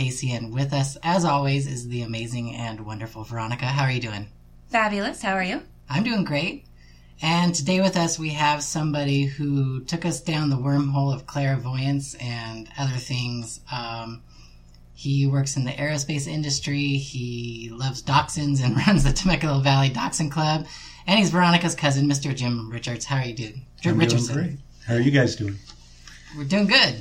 [0.00, 3.64] Casey, and with us, as always, is the amazing and wonderful Veronica.
[3.64, 4.28] How are you doing?
[4.68, 5.22] Fabulous.
[5.22, 5.62] How are you?
[5.88, 6.66] I'm doing great.
[7.22, 12.12] And today with us, we have somebody who took us down the wormhole of clairvoyance
[12.16, 13.60] and other things.
[13.72, 14.22] Um,
[14.92, 16.98] he works in the aerospace industry.
[16.98, 20.66] He loves dachshunds and runs the Temecula Valley Dachshund Club.
[21.06, 22.36] And he's Veronica's cousin, Mr.
[22.36, 23.06] Jim Richards.
[23.06, 23.64] How are you doing?
[23.86, 24.34] I'm Richardson.
[24.34, 24.58] doing great.
[24.86, 25.56] How are you guys doing?
[26.36, 26.96] We're doing good.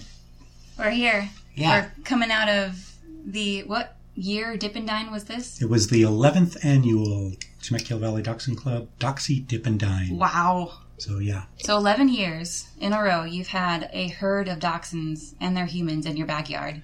[0.78, 1.30] We're here.
[1.56, 1.82] Yeah.
[1.82, 2.86] We're coming out of
[3.26, 5.62] the what year Dip and Dine was this?
[5.62, 10.18] It was the 11th annual Temecula Valley Dachshund Club Doxy Dip and Dine.
[10.18, 10.74] Wow.
[10.98, 15.56] So yeah, So 11 years in a row, you've had a herd of dachshunds and
[15.56, 16.82] their humans in your backyard.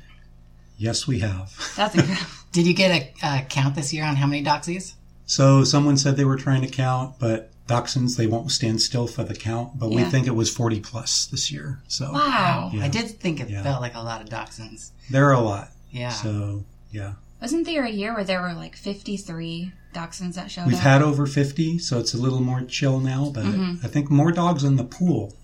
[0.78, 1.54] yes we have.
[1.76, 2.26] That's incredible.
[2.54, 4.94] Did you get a uh, count this year on how many doxies?
[5.26, 9.24] So someone said they were trying to count, but dachshunds they won't stand still for
[9.26, 9.78] the count.
[9.78, 11.82] But we think it was 40 plus this year.
[11.90, 12.72] So wow.
[12.74, 12.86] Yeah.
[12.86, 13.64] I did think it Yeah.
[13.64, 14.92] felt like a lot of dachshunds.
[15.10, 15.72] there are a lot.
[15.92, 16.10] Yeah.
[16.10, 17.14] So yeah,
[17.46, 20.82] Wasn't there a year where there were like 53 dachshunds that showed we've up?
[20.82, 23.30] had over 50, so it's a little more chill now.
[23.32, 23.86] But Mm-hmm.
[23.86, 25.36] I think more dogs in the pool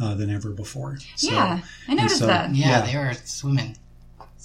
[0.00, 0.98] uh, than ever before.
[1.16, 2.54] So, yeah, I noticed so- that.
[2.54, 2.80] yeah, Yeah.
[2.86, 3.76] they were swimming.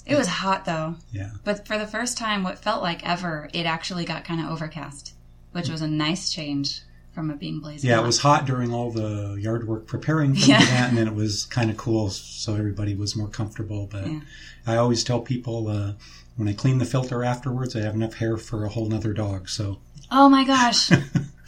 [0.04, 0.96] It was hot though.
[1.12, 1.30] Yeah.
[1.44, 5.14] But for the first time, what felt like ever, it actually got kind of overcast,
[5.52, 6.80] which was a nice change
[7.12, 8.02] from it being blazing Yeah, hot.
[8.02, 10.58] it was hot during all the yard work preparing for Yeah.
[10.58, 13.86] the event, and then it was kind of cool, so everybody was more comfortable.
[13.86, 14.20] But Yeah.
[14.66, 15.92] I always tell people uh,
[16.36, 19.48] when I clean the filter afterwards, I have enough hair for a whole nother dog.
[19.48, 19.78] So
[20.10, 20.92] Oh my gosh.
[20.92, 20.96] I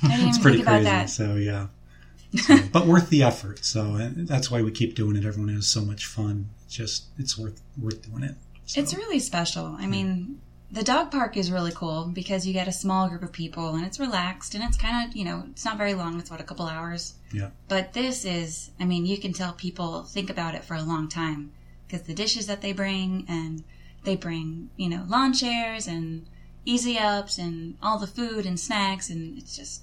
[0.02, 0.84] didn't it's pretty crazy.
[0.84, 1.10] that.
[1.10, 1.68] So yeah,
[2.36, 3.64] So, but worth the effort.
[3.64, 5.24] So and that's why we keep doing it.
[5.24, 6.48] Everyone has so much fun.
[6.64, 8.34] It's just it's worth worth doing it.
[8.66, 9.76] So, It's really special.
[9.78, 10.40] I mean,
[10.72, 13.84] the dog park is really cool because you get a small group of people and
[13.86, 16.18] it's relaxed and it's kind of, you know, it's not very long.
[16.18, 17.14] It's what, a couple hours?
[17.32, 17.50] Yeah.
[17.68, 21.08] But this is, I mean, you can tell people think about it for a long
[21.08, 21.52] time
[21.86, 23.62] because the dishes that they bring and
[24.06, 26.24] they bring, you know, lawn chairs and
[26.64, 29.82] easy ups and all the food and snacks and it's just,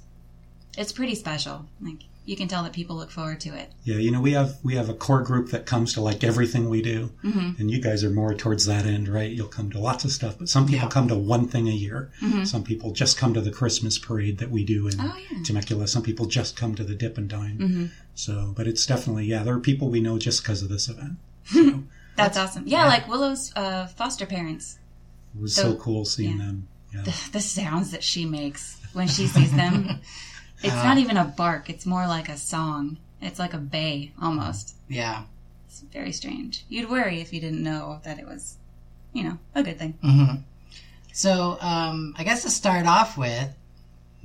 [0.78, 1.66] it's pretty special.
[1.80, 3.70] Like, you can tell that people look forward to it.
[3.84, 6.70] yeah, you know we have we have a core group that comes to like everything
[6.70, 7.60] we do, Mm-hmm.
[7.60, 9.30] and you guys are more towards that end, right?
[9.30, 10.90] You'll come to lots of stuff, but some people Yeah.
[10.90, 12.12] come to one thing a year.
[12.22, 12.46] Mm-hmm.
[12.46, 15.44] Some people just come to the Christmas parade that we do in Oh, yeah.
[15.44, 15.86] Temecula.
[15.90, 17.58] Some people just come to the Dip and Dine.
[17.58, 17.86] Mm-hmm.
[18.16, 19.44] So, but it's definitely yeah.
[19.44, 21.18] There are people we know just because of this event.
[21.52, 21.83] So
[22.16, 22.64] That's awesome.
[22.68, 22.88] Yeah, yeah.
[22.88, 24.78] like Willow's uh, foster parents.
[25.36, 26.46] it was So- so cool seeing yeah.
[26.46, 26.68] them.
[26.94, 27.02] Yeah.
[27.02, 30.00] the, the sounds that she makes when she sees them.
[30.64, 32.98] it's not even a bark, it's more like a song.
[33.20, 34.76] It's like a bay almost.
[34.88, 35.24] Yeah.
[35.68, 36.66] It's very strange.
[36.70, 38.58] You'd worry if you didn't know that it was,
[39.12, 39.94] you know, a good thing.
[40.04, 40.36] hmm
[41.14, 43.50] So, um, I guess to start off with,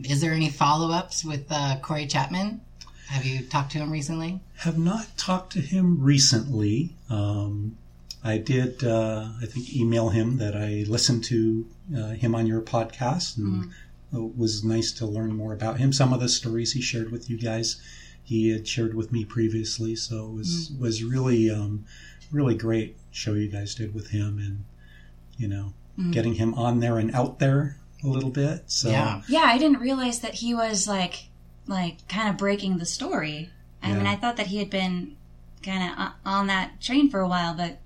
[0.05, 2.61] is there any follow ups with uh, Corey Chattman?
[3.09, 4.41] Have you talked to him recently?
[4.59, 6.95] Have not talked to him recently.
[7.09, 7.77] Um,
[8.23, 12.61] I did, uh, I think, email him that I listened to uh, him on your
[12.61, 13.71] podcast, and
[14.13, 15.93] it was nice to learn more about him.
[15.93, 17.81] Some of the stories he shared with you guys,
[18.23, 21.87] he had shared with me previously, so it was was really, um,
[22.31, 24.65] really great show you guys did with him, and
[25.39, 25.73] you know,
[26.11, 28.65] getting him on there and out there a little bit.
[28.67, 29.23] So Yeah.
[29.29, 31.28] Yeah, I didn't realize that he was like,
[31.69, 33.51] like kind of breaking the story.
[33.83, 35.17] I mean, I thought that he had been
[35.63, 37.79] kind of on that train for a while, but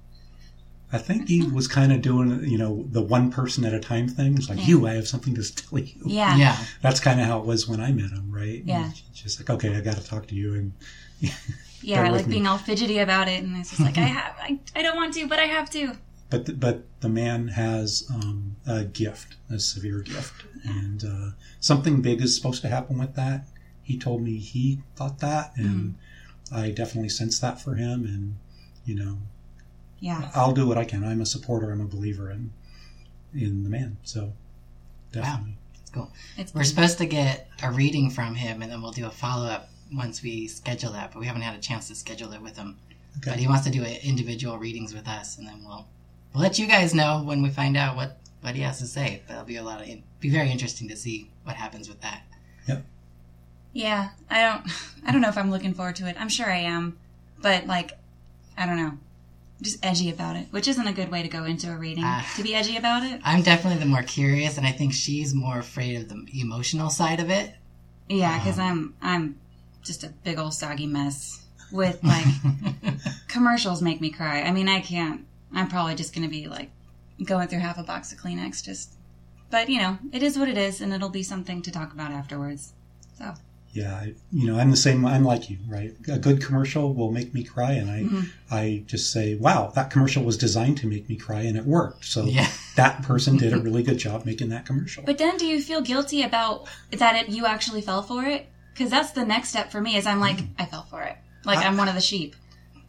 [0.91, 4.09] I think he was kind of doing, you know, the one person at a time
[4.09, 4.34] thing.
[4.37, 4.65] It's like, Yeah.
[4.66, 5.92] you, I have something to tell you.
[6.04, 6.37] yeah.
[6.37, 6.56] Yeah.
[6.82, 8.62] That's kind of how it was when I met him, right?
[8.65, 8.84] Yeah.
[8.87, 10.54] And Just like, okay, I got to talk to you.
[10.54, 10.72] And
[11.84, 12.34] Yeah, Bear with like me.
[12.34, 15.15] being all fidgety about it, and it's just like I have, I, I don't want
[15.15, 15.94] to, but I have to.
[16.31, 22.00] but the, but the man has um, a gift, a severe gift, and uh, something
[22.00, 23.48] big is supposed to happen with that.
[23.83, 26.55] He told me he thought that, and Mm-hmm.
[26.55, 28.05] I definitely sense that for him.
[28.05, 28.37] And
[28.84, 29.19] you know,
[30.01, 31.05] Yeah, I'll do what I can.
[31.05, 31.71] I'm a supporter.
[31.73, 32.53] I'm a believer in
[33.34, 33.97] in the man.
[34.03, 34.33] So
[35.13, 35.57] definitely.
[36.37, 39.47] it's We're supposed to get a reading from him, and then we'll do a follow
[39.47, 41.13] up once we schedule that.
[41.13, 42.77] But we haven't had a chance to schedule it with him.
[43.19, 43.31] Okay.
[43.31, 45.87] But he wants to do it individual readings with us, and then we'll
[46.34, 49.23] we'll let you guys know when we find out what what he has to say.
[49.29, 49.89] That'll be a lot of
[50.21, 52.23] be very interesting to see what happens with that.
[53.72, 54.10] Yeah.
[54.30, 54.72] I don't,
[55.07, 56.16] I don't know if I'm looking forward to it.
[56.19, 56.98] I'm sure I am,
[57.41, 57.92] but like,
[58.57, 58.98] I don't know.
[59.63, 62.04] just edgy about it, which isn't a good way to go into a reading.
[62.04, 62.30] Ah.
[62.36, 63.21] to be edgy about it.
[63.24, 67.21] I'm definitely the more curious, and I think she's more afraid of the emotional side
[67.21, 67.54] of it.
[68.09, 69.39] Yeah, because I'm I'm
[69.83, 72.27] just a big old soggy mess with like
[73.28, 74.42] commercials make me cry.
[74.42, 75.24] I mean, I can't.
[75.54, 76.71] I'm probably just going to be like
[77.24, 78.63] going through half a box of Kleenex.
[78.63, 78.92] Just,
[79.51, 82.10] but you know, it is what it is, and it'll be something to talk about
[82.10, 82.72] afterwards.
[83.19, 83.33] So
[83.72, 85.07] Yeah, I, you know, I'm the same.
[85.07, 85.95] I'm like you, right?
[86.09, 88.28] A good commercial will make me cry, and I, Mhm.
[88.51, 92.04] I just say, "Wow, that commercial was designed to make me cry, and it worked."
[92.04, 92.48] So Yeah.
[92.77, 95.04] that person did a really good job making that commercial.
[95.07, 97.16] But then, do you feel guilty about that?
[97.16, 98.47] It, you actually fell for it?
[98.74, 99.97] Because that's the next step for me.
[99.97, 101.16] Is I'm like, I fell for it.
[101.45, 102.36] Like I- I'm one of the sheep.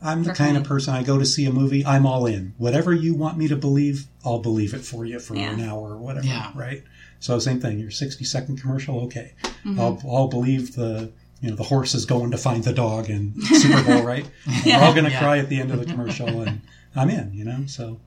[0.01, 2.53] I'm the For kind of person I go to see a movie, I'm all in.
[2.57, 5.51] Whatever you want me to believe, I'll believe it for you for Yeah.
[5.53, 6.51] an hour or whatever, Yeah.
[6.55, 6.83] right?
[7.23, 7.79] So same thing.
[7.79, 9.31] Your 60 second commercial, okay.
[9.43, 9.79] Mm-hmm.
[9.79, 11.09] I'll I'll believe the
[11.41, 14.25] you know the horse is going to find the dog in Super Bowl, right?
[14.65, 14.79] Yeah.
[14.79, 15.19] We're all gonna Yeah.
[15.19, 16.59] cry at the end of the commercial, and
[16.95, 17.33] I'm in.
[17.33, 17.97] You know, so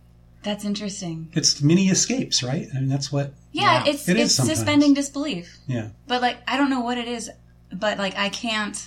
[0.42, 1.28] That's interesting.
[1.32, 2.68] it's mini escapes, right?
[2.74, 3.32] I mean, that's what.
[3.52, 3.90] Yeah, Yeah.
[3.90, 4.58] it's It is it's sometimes.
[4.58, 5.58] suspending disbelief.
[5.66, 7.30] Yeah, But like I don't know what it is,
[7.72, 8.78] but like I can't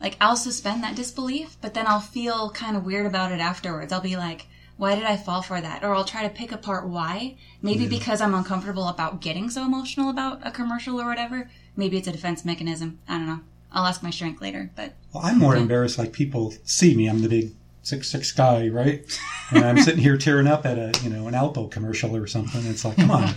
[0.00, 3.92] like I'll suspend that disbelief, but then I'll feel kind of weird about it afterwards.
[3.92, 4.46] I'll be like,
[4.82, 5.84] why did I fall for that?
[5.84, 7.36] Or I'll try to pick apart why.
[7.62, 11.48] Maybe because I'm uncomfortable about getting so emotional about a commercial or whatever.
[11.76, 12.98] Maybe it's a defense mechanism.
[13.08, 13.40] I don't know.
[13.70, 15.98] I'll ask my shrink later, but well, I'm more embarrassed.
[15.98, 17.52] Like people see me, I'm the big
[17.84, 19.04] six six guy, right?
[19.52, 22.66] And I'm sitting here tearing up at a you know an Alpo commercial or something.
[22.66, 23.28] It's like, come on.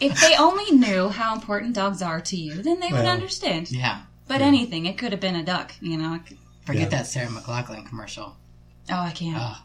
[0.00, 3.70] if they only knew how important dogs are to you, then they would understand.
[3.70, 4.04] Yeah.
[4.26, 6.18] But anything, it could have been a duck, you know.
[6.64, 6.88] Forget Yeah.
[6.88, 8.36] that Sarah McLachlan commercial.
[8.88, 9.36] Oh, I can't.
[9.38, 9.58] Oh,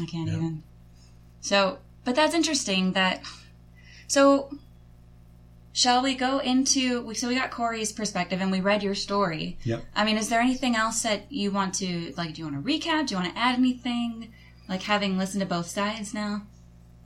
[0.00, 0.36] I can't Yeah.
[0.36, 0.62] even.
[1.40, 3.22] So, but that's interesting that.
[4.06, 4.56] So,
[5.72, 7.12] shall we go into.
[7.14, 9.58] So, we got Corey's perspective and we read your story.
[9.64, 9.84] Yep.
[9.94, 12.12] I mean, is there anything else that you want to.
[12.16, 13.06] Like, do you want to recap?
[13.06, 14.32] Do you want to add anything?
[14.68, 16.42] Like, having listened to both sides now?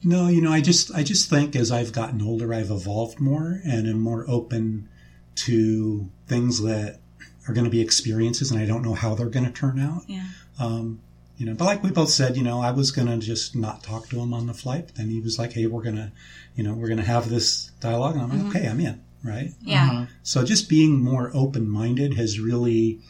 [0.05, 3.61] No, you know, I just I just think as I've gotten older, I've evolved more
[3.65, 4.89] and am more open
[5.37, 7.01] to things that
[7.49, 10.03] are going to be experiences, and I don't know how they're going to turn out.
[10.07, 10.27] Yeah.
[10.61, 11.01] Um,
[11.37, 13.83] you know, but like we both said, you know, I was going to just not
[13.83, 14.87] talk to him on the flight.
[14.87, 16.13] But then he was like, "Hey, we're gonna,
[16.55, 19.55] you know, we're gonna have this dialogue," and I'm like, "Okay, I'm in." Right.
[19.63, 19.91] Yeah.
[19.91, 20.09] Mhm.
[20.23, 23.01] So just being more open minded has really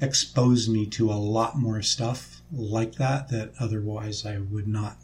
[0.00, 4.96] exposed me to a lot more stuff like that that otherwise I would not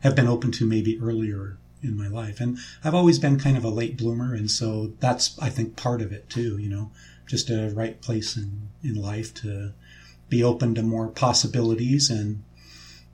[0.00, 2.40] have been open to maybe earlier in my life.
[2.40, 6.02] And I've always been kind of a late bloomer, and so that's I think part
[6.02, 6.58] of it too.
[6.58, 6.90] You know,
[7.26, 9.72] just a right place in in life to
[10.28, 12.42] be open to more possibilities and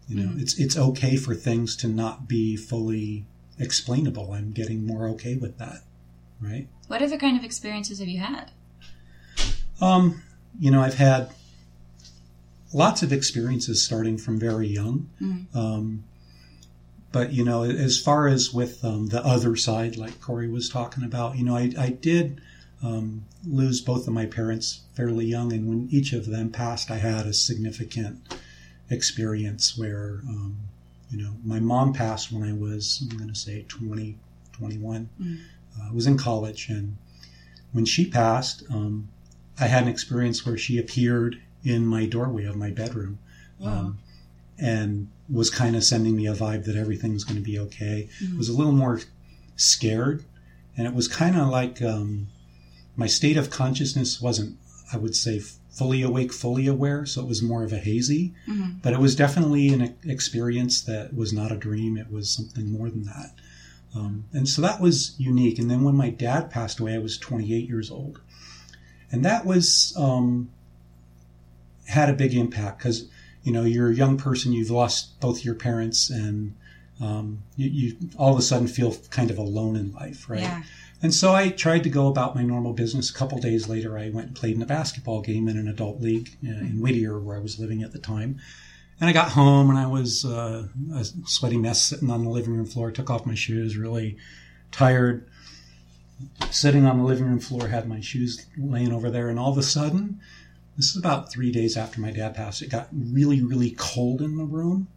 [0.08, 3.24] you know it's it's okay for things to not be fully
[3.58, 5.78] explainable i'm getting more okay with that
[6.40, 8.50] right What other kind of experiences have you had?
[9.80, 10.22] um,
[10.58, 11.30] you know, I've had
[12.72, 15.08] lots of experiences starting from very young.
[15.54, 16.04] Um,
[17.12, 21.04] but you know, as far as with um, the other side, like Corey was talking
[21.04, 22.40] about, you know, I, I did
[22.84, 26.98] um, lose both of my parents fairly young, and when each of them passed, I
[26.98, 28.36] had a significant
[28.90, 30.58] experience where, um,
[31.10, 34.18] you know, my mom passed when I was, I'm going to say 20,
[34.52, 35.08] 21.
[35.78, 36.96] Uh, I was in college, and
[37.72, 39.08] when she passed, um,
[39.58, 43.18] I had an experience where she appeared in my doorway of my bedroom
[43.62, 43.98] um,
[44.58, 48.08] and was kind of sending me a vibe that everything's going to be okay.
[48.34, 49.00] I was a little more
[49.56, 50.24] scared,
[50.76, 52.26] and it was kind of like um,
[52.96, 54.56] my state of consciousness wasn't,
[54.92, 55.40] I would say,
[55.70, 58.32] fully awake, fully aware, so it was more of a hazy.
[58.48, 58.80] Mhm.
[58.80, 62.88] But it was definitely an experience that was not a dream, it was something more
[62.88, 63.34] than that.
[63.94, 65.58] Um, and so that was unique.
[65.58, 68.20] And then when my dad passed away, I was 28 years old.
[69.10, 70.50] And that was, um,
[71.86, 73.06] had a big impact because,
[73.42, 76.54] you know, you're a young person, you've lost both your parents, and
[77.00, 80.40] um, you, you all of a sudden feel kind of alone in life, right?
[80.40, 80.62] Yeah.
[81.04, 83.10] And so I tried to go about my normal business.
[83.10, 86.00] A couple days later, I went and played in a basketball game in an adult
[86.00, 88.40] league uh, in Whittier, where I was living at the time.
[88.98, 92.56] And I got home and I was uh, a sweaty mess sitting on the living
[92.56, 92.90] room floor.
[92.90, 94.16] Took off my shoes, really
[94.72, 95.28] tired.
[96.50, 99.58] Sitting on the living room floor, had my shoes laying over there, and all of
[99.58, 100.22] a sudden,
[100.78, 102.62] this is about three days after my dad passed.
[102.62, 104.88] It got really, really cold in the room,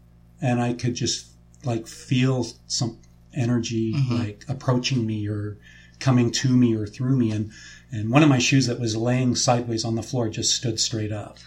[0.41, 1.27] and I could just
[1.65, 2.97] like feel some
[3.33, 5.57] energy like approaching me or
[5.99, 7.51] coming to me or through me, and
[7.91, 11.11] and one of my shoes that was laying sideways on the floor just stood straight
[11.11, 11.37] up.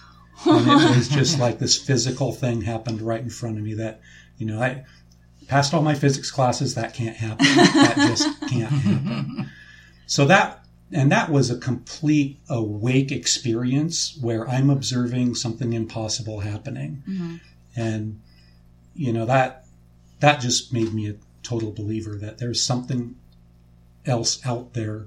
[0.47, 4.01] And it was just like this physical thing happened right in front of me that
[4.39, 4.85] you know i
[5.49, 7.45] passed all my physics classes that can't happen.
[7.45, 9.51] That just can't happen.
[10.07, 17.03] So that and that was a complete awake experience where i'm observing something impossible happening.
[17.09, 17.37] Mm-hmm.
[17.77, 18.21] And
[18.95, 19.67] you know that
[20.21, 23.17] that just made me a total believer that there's something
[24.11, 25.07] else out there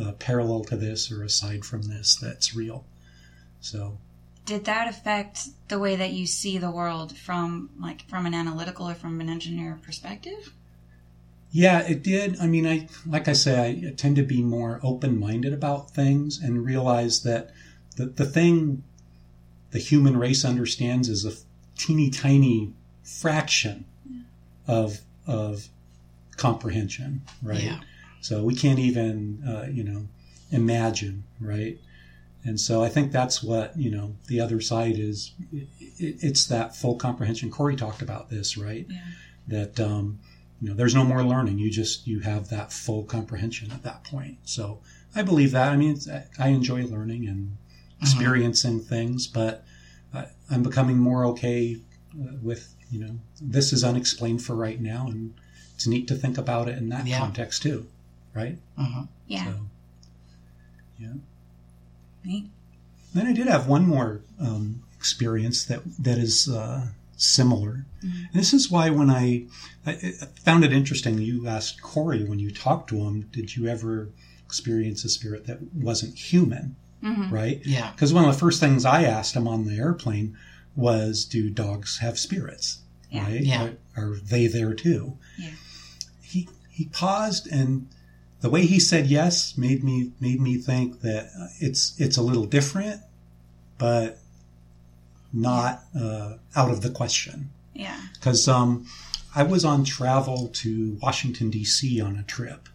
[0.00, 2.84] uh, parallel to this or aside from this that's real.
[3.60, 3.98] So
[4.46, 8.88] Did that affect the way that you see the world from like from an analytical
[8.88, 10.52] or from an engineer perspective?
[11.50, 12.40] Yeah, it did.
[12.40, 16.64] I mean, I like I say, I tend to be more open-minded about things and
[16.64, 17.50] realize that
[17.96, 18.82] the the thing
[19.70, 21.32] the human race understands is a
[21.76, 22.72] teeny tiny
[23.02, 23.84] fraction
[24.66, 25.68] of of
[26.36, 27.62] comprehension, right?
[27.62, 27.80] Yeah.
[28.24, 30.08] So we can't even, uh, you know,
[30.50, 31.78] imagine, right?
[32.42, 34.14] And so I think that's what you know.
[34.28, 37.50] The other side is, it, it's that full comprehension.
[37.50, 38.86] Corey talked about this, right?
[38.88, 39.00] Yeah.
[39.48, 40.20] That um,
[40.58, 41.58] you know, there's no more learning.
[41.58, 44.38] You just you have that full comprehension at that point.
[44.44, 44.80] So
[45.14, 45.70] I believe that.
[45.70, 47.58] I mean, it's, I enjoy learning and
[48.00, 49.66] experiencing things, but
[50.14, 51.76] I, I'm becoming more okay
[52.18, 55.34] uh, with you know this is unexplained for right now, and
[55.74, 57.18] it's neat to think about it in that Yeah.
[57.18, 57.86] context too,
[58.34, 58.58] right?
[58.76, 59.44] hmm Yeah.
[59.44, 59.54] So,
[60.98, 61.12] yeah.
[62.24, 62.46] Neat.
[63.14, 67.84] Then I did have one more um, experience that that is uh, similar.
[68.02, 69.44] And this is why when I,
[69.86, 69.92] I
[70.44, 74.08] found it interesting, you asked Corey when you talked to him, did you ever
[74.44, 77.30] experience a spirit that wasn't human, Mhm.
[77.30, 77.60] right?
[77.64, 77.92] Yeah.
[77.92, 80.36] Because one of the first things I asked him on the airplane
[80.76, 82.78] was, "Do dogs have spirits?
[83.10, 83.24] Yeah.
[83.24, 83.42] Right?
[83.42, 83.70] Yeah.
[83.96, 85.50] Are, are they there too?" Yeah.
[86.22, 87.88] He he paused, and
[88.44, 92.44] the way he said yes made me made me think that it's it's a little
[92.44, 93.00] different,
[93.78, 94.18] but
[95.32, 97.48] not uh, out of the question.
[97.72, 97.98] Yeah.
[98.12, 98.86] Because um,
[99.34, 102.02] I was on travel to Washington D.C.
[102.02, 102.68] on a trip.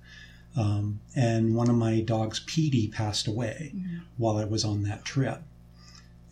[0.57, 3.71] Um, and one of my dogs, Petey, passed away
[4.17, 5.43] while I was on that trip.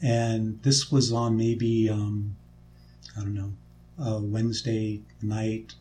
[0.01, 2.35] And this was on maybe, um,
[3.15, 3.53] I don't know,
[3.99, 5.75] a Wednesday night.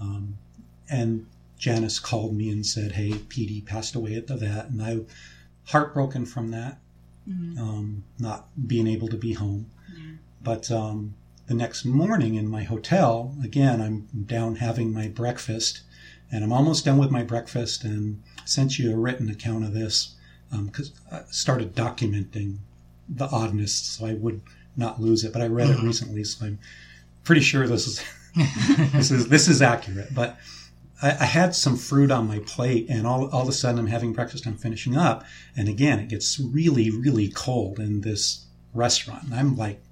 [0.00, 0.38] Um,
[0.88, 1.26] and
[1.58, 4.66] Janice called me and said, Hey, Petey passed away at the vet.
[4.70, 5.00] And I,
[5.66, 6.78] heartbroken from that,
[7.58, 9.70] um, not being able to be home.
[10.42, 11.14] But um,
[11.46, 15.82] the next morning in my hotel, again, I'm down having my breakfast,
[16.30, 20.14] and I'm almost done with my breakfast, and sent you a written account of this
[20.64, 22.58] because I started documenting
[23.08, 24.40] the oddness so I would
[24.76, 25.32] not lose it.
[25.32, 26.58] But I read it recently, so I'm
[27.24, 28.04] pretty sure this is
[28.92, 30.14] this is this is accurate.
[30.14, 30.38] But
[31.02, 33.86] I, I had some fruit on my plate, and all all of a sudden I'm
[33.86, 34.46] having breakfast.
[34.46, 35.24] I'm finishing up,
[35.56, 39.24] and again it gets really really cold in this restaurant.
[39.24, 39.82] And I'm like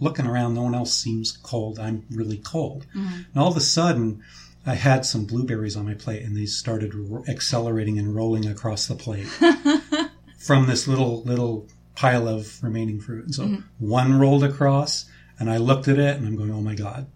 [0.00, 1.78] looking around, no one else seems cold.
[1.78, 2.86] I'm really cold.
[2.96, 3.14] Mm-hmm.
[3.32, 4.22] And all of a sudden,
[4.66, 8.86] I had some blueberries on my plate, and they started ro- accelerating and rolling across
[8.86, 9.26] the plate
[10.38, 13.24] from this little little pile of remaining fruit.
[13.24, 13.60] And so mm-hmm.
[13.78, 15.06] one rolled across,
[15.38, 17.06] and I looked at it, and I'm going, "Oh my god!"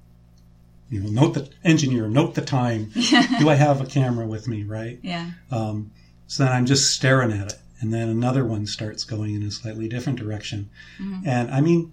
[0.95, 2.91] You know, note the engineer, note the time.
[3.39, 4.63] Do I have a camera with me?
[4.63, 5.01] Right.
[5.03, 5.31] Yeah.
[5.51, 5.91] Um,
[6.29, 7.59] so then I'm just staring at it.
[7.81, 10.71] And then another one starts going in a slightly different direction.
[11.27, 11.93] And I mean,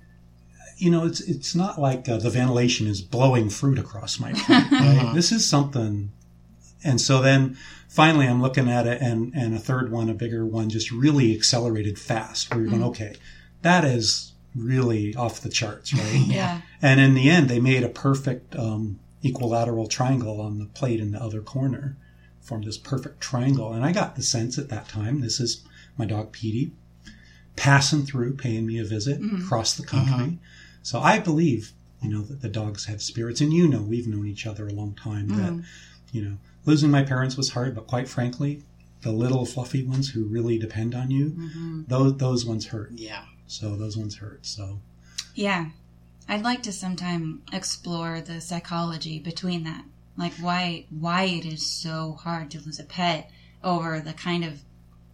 [0.78, 4.72] you know, it's it's not like uh, the ventilation is blowing fruit across my plate.
[4.72, 5.12] Right?
[5.16, 6.12] This is something.
[6.84, 7.58] And so then
[7.90, 11.36] finally I'm looking at it and, and a third one, a bigger one, just really
[11.36, 13.16] accelerated fast where you're going, okay,
[13.64, 16.22] that is really off the charts, right?
[16.28, 16.62] Yeah.
[16.82, 21.12] And in the end, they made a perfect um, equilateral triangle on the plate in
[21.12, 21.98] the other corner,
[22.42, 23.74] formed this perfect triangle.
[23.74, 25.64] And I got the sense at that time this is
[25.98, 26.72] my dog Petey
[27.56, 29.44] passing through, paying me a visit mm-hmm.
[29.44, 30.26] across the country.
[30.26, 30.36] Mm-hmm.
[30.84, 33.42] So I believe, you know, that the dogs have spirits.
[33.42, 35.28] And you know, we've known each other a long time.
[35.30, 35.62] That mm-hmm.
[36.12, 38.64] you know, losing my parents was hard, but quite frankly,
[39.02, 42.92] the little fluffy ones who really depend on you, those those ones hurt.
[42.96, 43.26] Yeah.
[43.52, 44.46] So those ones hurt.
[44.46, 44.80] So
[45.36, 45.72] Yeah.
[46.30, 49.84] I'd like to sometime explore the psychology between that.
[50.18, 53.30] Like why why it is so hard to lose a pet
[53.62, 54.62] over the kind of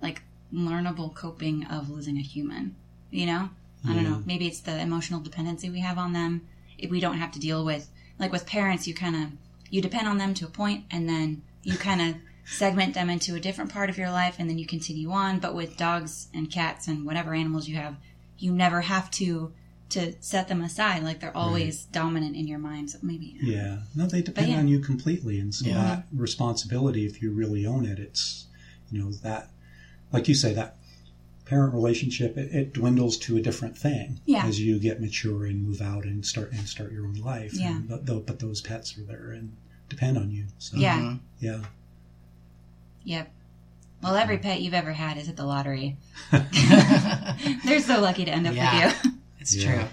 [0.04, 0.22] like
[0.54, 2.76] learnable coping of losing a human.
[3.10, 3.50] You know?
[3.88, 4.22] I don't know.
[4.24, 6.48] Maybe it's the emotional dependency we have on them.
[6.78, 7.90] If we don't have to deal with
[8.20, 9.32] like with parents you kind of
[9.72, 12.16] you depend on them to a point and then you kind of
[12.46, 15.56] segment them into a different part of your life and then you continue on but
[15.56, 17.98] with dogs and cats and whatever animals you have
[18.40, 19.52] you never have to
[19.90, 24.06] to set them aside like they're always dominant in your mind so maybe Yeah, no,
[24.06, 24.58] they depend yeah.
[24.60, 25.76] on you completely, and so Yeah.
[25.76, 28.48] that responsibility, if you really own it, it's
[28.92, 29.50] you know that,
[30.12, 30.76] like you say, that
[31.46, 34.46] parent relationship it, it dwindles to a different thing Yeah.
[34.46, 37.54] as you get mature and move out and start and start your own life.
[37.54, 37.78] Yeah.
[37.78, 39.56] and, but, tho- but those pets are there and
[39.88, 40.48] depend on you.
[40.60, 41.00] So Yeah.
[41.00, 41.20] Mhm.
[41.40, 41.64] yeah,
[43.06, 43.32] yep
[44.02, 45.98] well every pet you've ever had is at the lottery
[47.66, 48.88] they're so lucky to end up Yeah.
[48.88, 49.88] with you It's Yeah.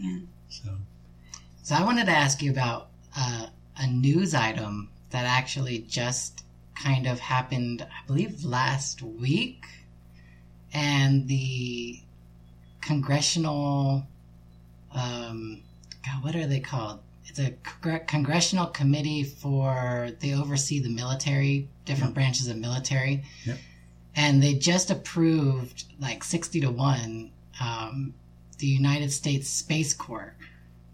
[0.00, 0.18] true.
[0.48, 0.68] so
[1.62, 6.42] So I wanted to ask you about uh, a news item that actually just
[6.74, 9.66] kind of happened, I believe, last week,
[10.72, 12.00] and the
[12.80, 14.06] congressional,
[14.92, 15.62] um,
[16.04, 17.00] God, what are they called?
[17.30, 23.58] It's a congr- congressional committee for they oversee the military, different branches of military, Yep.
[24.16, 28.14] and they just approved like sixty to one um,
[28.58, 30.34] the United States Space Corps,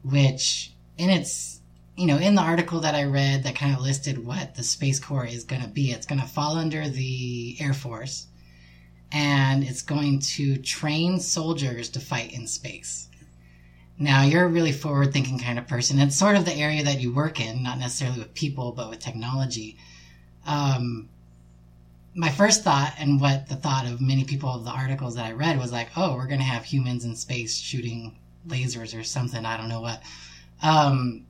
[0.02, 1.60] which in its
[1.96, 5.00] you know in the article that I read that kind of listed what the Space
[5.00, 8.26] Corps is going to be, it's going to fall under the Air Force,
[9.10, 13.08] and it's going to train soldiers to fight in space.
[13.98, 15.98] Now you're a really forward thinking kind of person.
[15.98, 19.00] It's sort of the area that you work in, not necessarily with people, but with
[19.00, 19.78] technology.
[20.46, 21.08] Um,
[22.14, 25.32] my first thought and what the thought of many people of the articles that I
[25.32, 28.16] read was like, oh, we're going to have humans in space shooting
[28.48, 29.44] lasers or something.
[29.44, 30.02] I don't know what.
[30.62, 31.26] Um,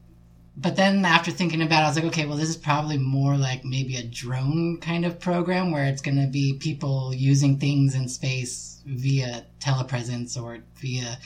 [0.57, 3.37] but then after thinking about it, I was like, okay, well, this is probably more
[3.37, 7.95] like maybe a drone kind of program where it's going to be people using things
[7.95, 11.19] in space via telepresence or via,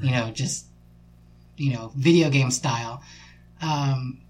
[0.00, 0.66] you know, just,
[1.56, 3.02] you know, video game style.
[3.62, 4.20] Um,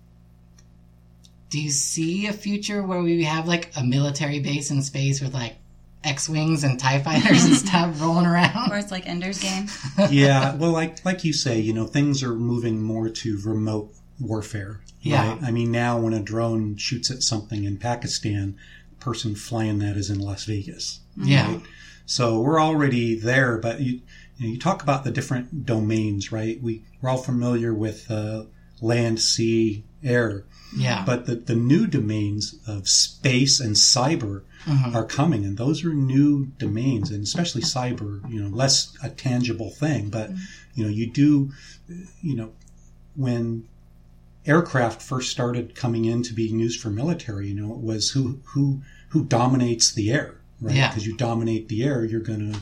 [1.50, 5.34] do you see a future where we have like a military base in space with
[5.34, 5.56] like
[6.04, 8.72] X-wings and Tie fighters and stuff rolling around?
[8.72, 9.66] Or it's like Ender's Game.
[10.10, 14.80] yeah, well, like like you say, you know, things are moving more to remote warfare.
[15.00, 15.32] Yeah.
[15.32, 15.42] Right?
[15.42, 18.56] I mean, now when a drone shoots at something in Pakistan,
[18.90, 21.00] the person flying that is in Las Vegas.
[21.16, 21.52] Yeah.
[21.52, 21.62] Right?
[22.06, 24.00] So we're already there, but you,
[24.38, 26.60] you, know, you talk about the different domains, right?
[26.62, 28.44] We, we're all familiar with uh,
[28.80, 30.44] land, sea, air,
[30.76, 31.02] Yeah.
[31.06, 34.94] but the, the new domains of space and cyber Mhm.
[34.96, 39.70] are coming, and those are new domains, and especially cyber, you know, less a tangible
[39.70, 40.30] thing, but
[40.74, 41.52] you know, you do,
[42.20, 42.50] you know,
[43.14, 43.62] when
[44.44, 48.40] aircraft first started coming in to being used for military, you know, it was who
[48.46, 50.74] who who dominates the air, right?
[50.74, 50.88] Yeah.
[50.88, 52.60] Because you dominate the air, you're going to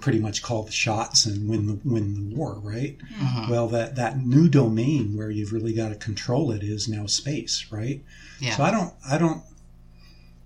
[0.00, 2.96] pretty much call the shots and win the win the war, right?
[3.20, 3.48] Mhm.
[3.50, 7.66] Well, that that new domain where you've really got to control it is now space,
[7.70, 8.02] right?
[8.40, 8.56] Yeah.
[8.56, 9.42] So I don't I don't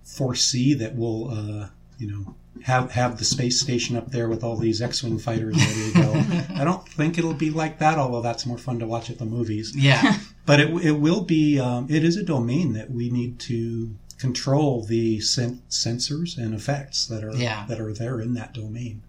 [0.03, 4.55] foresee that we'll uh, you know have have the space station up there with all
[4.55, 6.53] these X-wing fighters ready to go.
[6.55, 9.25] I don't think it'll be like that, although that's more fun to watch at the
[9.25, 9.73] movies.
[9.75, 10.17] yeah.
[10.45, 14.83] But it it will be um, it is a domain that we need to control
[14.83, 17.65] the sen- sensors and effects that are Yeah.
[17.67, 19.01] that are there in that domain.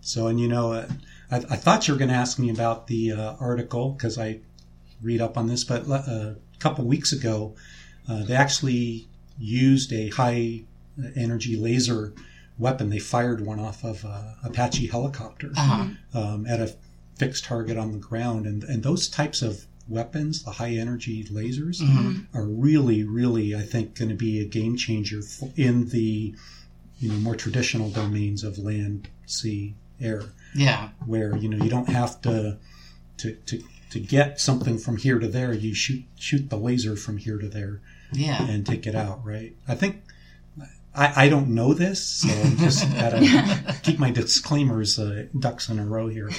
[0.00, 0.88] So and you know uh,
[1.30, 4.40] I, I thought you were going to ask me about the uh, article because I
[5.02, 7.54] read up on this, but uh, a couple weeks ago
[8.08, 9.06] uh, they actually
[9.38, 10.62] used a high
[11.14, 12.12] energy laser
[12.58, 12.90] weapon.
[12.90, 15.86] They fired one off of a Apache helicopter Uh-huh.
[16.18, 16.74] um, at a
[17.16, 21.80] fixed target on the ground, and and those types of weapons, the high energy lasers,
[21.80, 22.26] Mhm.
[22.34, 25.20] are really, really, I think, going to be a game changer
[25.56, 26.34] in the
[27.00, 30.22] you know more traditional domains of land, sea, air
[30.54, 30.90] Yeah.
[31.06, 32.58] where you know you don't have to
[33.18, 35.52] to to to get something from here to there.
[35.52, 37.80] You shoot shoot the laser from here to there
[38.12, 38.42] Yeah.
[38.48, 39.24] and take it out.
[39.24, 39.54] Right?
[39.66, 40.02] I think
[40.94, 45.78] I, I don't know this, so I'm just gotta keep my disclaimers uh, ducks in
[45.78, 46.30] a row here.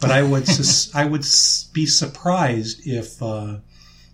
[0.00, 3.58] But I would sus- I would s- be surprised if uh,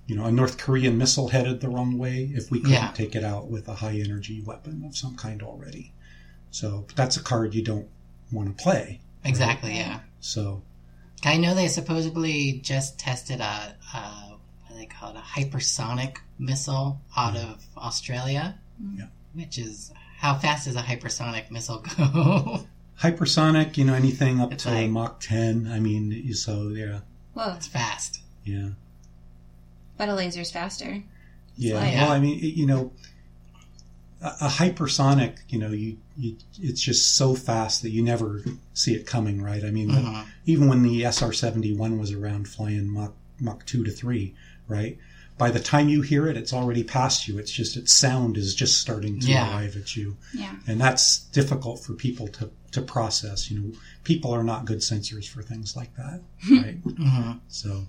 [0.06, 2.92] you know a North Korean missile headed the wrong way if we couldn't Yeah.
[2.92, 5.92] take it out with a high energy weapon of some kind already.
[6.50, 7.88] So that's a card you don't
[8.32, 9.00] want to play.
[9.24, 9.74] Exactly.
[9.76, 10.00] Yeah.
[10.20, 10.62] So
[11.24, 16.18] I know they supposedly just tested a, a what do they call it, a hypersonic
[16.38, 18.58] missile out of Australia.
[18.96, 19.06] Yeah.
[19.34, 22.60] Which is how fast does a hypersonic missile go?
[23.00, 25.68] hypersonic, you know, anything up It's to like- Mach 10.
[25.70, 27.00] I mean, so yeah,
[27.34, 28.20] Whoa, it's fast.
[28.44, 28.70] yeah,
[29.96, 31.02] but a laser's faster.
[31.56, 31.74] yeah.
[31.74, 32.92] like- Well, I mean, it- you know,
[34.20, 38.42] a, a hypersonic, you know, you, you, it's just so fast that you never
[38.74, 39.64] see it coming, right?
[39.64, 40.26] I mean, the- Mhm.
[40.46, 44.34] even when the SR 71 was around flying Mach, Mach 2 to 3,
[44.66, 44.98] right?
[45.36, 47.38] By the time you hear it, it's already past you.
[47.38, 49.48] It's just its sound is just starting to Yeah.
[49.52, 50.16] arrive at you.
[50.34, 50.56] Yeah.
[50.66, 53.48] and that's difficult for people to, to process.
[53.50, 56.82] You know, people are not good sensors for things like that, right?
[56.84, 57.38] Mhm.
[57.48, 57.86] so,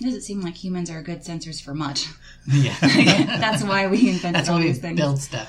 [0.00, 2.06] It doesn't seem like humans are good sensors for much.
[2.50, 2.74] Yeah.
[2.80, 4.98] That's why we invented That's all why we these things.
[4.98, 5.48] build stuff.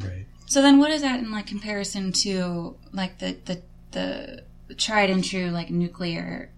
[0.00, 0.26] right.
[0.46, 5.24] So then, what is that in like comparison to like the the the tried and
[5.24, 6.50] true like nuclear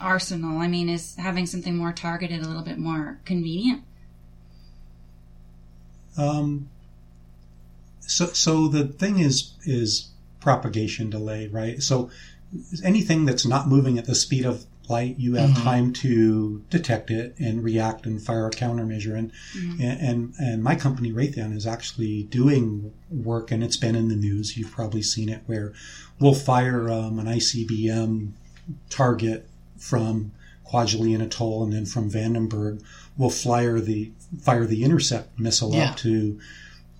[0.00, 0.58] arsenal?
[0.58, 3.84] I mean, is having something more targeted a little bit more convenient?
[6.16, 6.68] Um,
[8.00, 10.08] so, so the thing is, is
[10.40, 11.80] propagation delay, right?
[11.82, 12.10] So
[12.84, 15.62] anything that's not moving at the speed of light, you have Mhm.
[15.62, 19.16] time to detect it and react and fire a countermeasure.
[19.16, 19.30] And,
[19.80, 24.16] and and and my company Raytheon is actually doing work, and it's been in the
[24.16, 24.56] news.
[24.56, 25.72] You've probably seen it, where
[26.18, 28.32] we'll fire um, an ICBM
[28.90, 30.32] target from
[30.70, 32.80] Kwajalein Atoll, and then from Vandenberg,
[33.16, 35.90] we'll fire the fire the intercept missile Yeah.
[35.90, 36.38] up to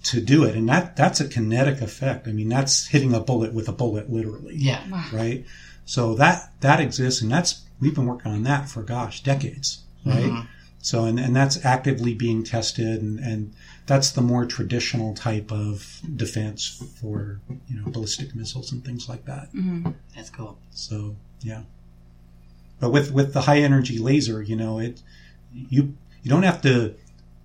[0.04, 2.26] to do it, and that that's a kinetic effect.
[2.26, 4.80] I mean, that's hitting a bullet with a bullet, literally Yeah.
[4.90, 5.04] Wow.
[5.12, 5.44] right?
[5.84, 10.22] So that that exists, and that's we've been working on that for gosh decades, right?
[10.30, 10.46] Mhm.
[10.80, 13.52] So and, and that's actively being tested, and, and
[13.86, 16.66] that's the more traditional type of defense
[17.00, 19.50] for you know ballistic missiles and things like that.
[20.16, 20.58] That's cool.
[20.70, 21.62] So yeah,
[22.80, 25.02] but with with the high energy laser, you know it
[25.52, 26.94] you you don't have to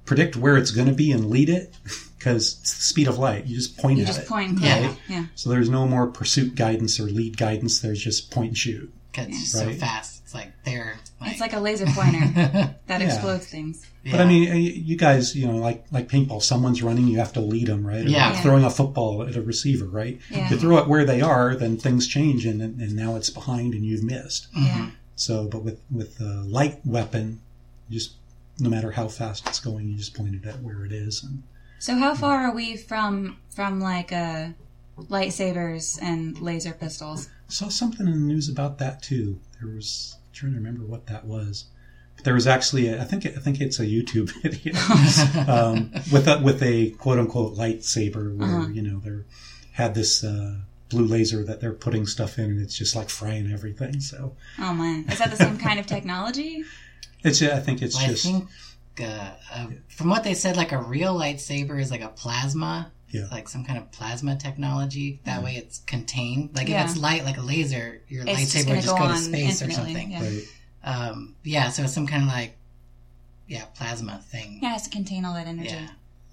[0.05, 1.75] predict where it's going to be and lead it
[2.17, 3.45] because it's the speed of light.
[3.45, 4.27] You just point You at just it.
[4.27, 4.59] point.
[4.59, 4.79] Yeah.
[4.79, 4.95] Yeah.
[5.09, 5.25] Yeah.
[5.35, 7.79] So there's no more pursuit guidance or lead guidance.
[7.79, 8.91] There's just point and shoot.
[9.11, 10.16] Because it's so fast.
[10.27, 12.19] It's like they're like, It's like a laser pointer
[12.87, 13.07] that Yeah.
[13.07, 13.87] explodes things.
[14.03, 17.39] But I mean, you guys, you know, like like paintball, someone's running, you have to
[17.39, 18.05] lead them, right?
[18.05, 18.31] Or Yeah.
[18.31, 20.19] like throwing a football at a receiver, right?
[20.29, 20.49] Yeah.
[20.49, 23.85] You throw it where they are, then things change, and and now it's behind, and
[23.85, 24.47] you've missed.
[24.53, 24.89] Yeah.
[25.15, 27.39] So, but with with a light weapon,
[27.87, 28.11] you just
[28.59, 31.23] no matter how fast it's going, you just point it at where it is.
[31.23, 31.43] And
[31.79, 34.49] So how far are we from from like uh,
[35.09, 37.29] lightsabers and laser pistols?
[37.49, 39.39] saw something in the news about that too.
[39.61, 41.65] There was I'm trying to remember what that was.
[42.15, 44.73] But there was actually, a, I think, I think it's a YouTube video
[45.51, 48.67] um, with a, with a quote unquote lightsaber where Uh-huh.
[48.69, 49.25] you know they're
[49.73, 50.55] had this uh,
[50.89, 53.99] blue laser that they're putting stuff in, and it's just like frying everything.
[53.99, 56.63] So Oh man, is that the same kind of technology?
[57.23, 58.47] it's, I think it's Well, I just think
[58.99, 63.27] uh, uh, from what they said, like a real lightsaber is like a plasma, Yeah.
[63.31, 65.19] like some kind of plasma technology.
[65.23, 66.55] That way, it's contained.
[66.55, 66.83] Like Yeah.
[66.83, 69.13] if it's light, like a laser, your It's just lightsaber gonna would just go go,
[69.13, 70.11] to space or something.
[70.11, 70.21] yeah.
[70.21, 70.43] right.
[70.83, 72.55] Um, yeah, so it's some kind of like,
[73.47, 74.59] yeah, plasma thing.
[74.61, 75.69] Yeah, it has to contain all that energy.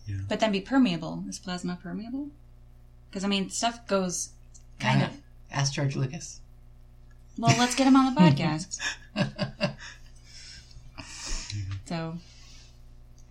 [0.06, 0.16] Yeah.
[0.28, 1.24] But then be permeable.
[1.28, 2.28] Is plasma permeable?
[3.08, 4.30] Because I mean, stuff goes
[4.80, 5.12] kind Uh, of.
[5.52, 6.40] Ask George Lucas.
[7.38, 8.78] Well, let's get him on the podcast.
[11.86, 12.16] so,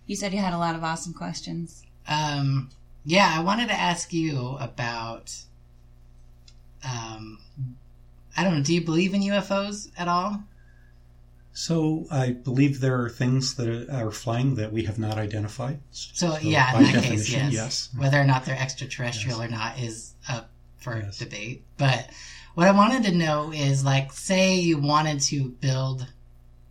[0.06, 1.82] you said you had a lot of awesome questions.
[2.08, 2.70] Um,
[3.04, 5.34] yeah, I wanted to ask you about.
[6.84, 7.38] Um,
[8.36, 8.62] I don't know.
[8.62, 10.44] Do you believe in UFOs at all?
[11.52, 15.78] So I believe there are things that are, flying that we have not identified.
[15.92, 17.52] So, yeah, in that case, yes.
[17.52, 17.88] yes.
[17.96, 19.48] Whether or not they're extraterrestrial Yes.
[19.48, 21.18] or not is up for Yes.
[21.18, 21.64] debate.
[21.78, 22.10] But
[22.54, 26.08] what I wanted to know is, like, say you wanted to build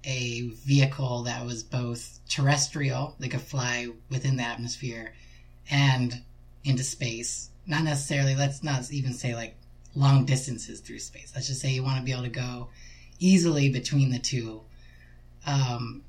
[0.04, 5.14] a vehicle that was both terrestrial, they could fly within the atmosphere,
[5.70, 6.22] and
[6.64, 7.50] into space.
[7.66, 8.36] Not necessarily.
[8.36, 9.56] Let's not even say like
[9.96, 11.32] long distances through space.
[11.36, 12.70] Let's just say you want to be able to go
[13.20, 14.62] easily between the two.
[15.46, 16.04] Um,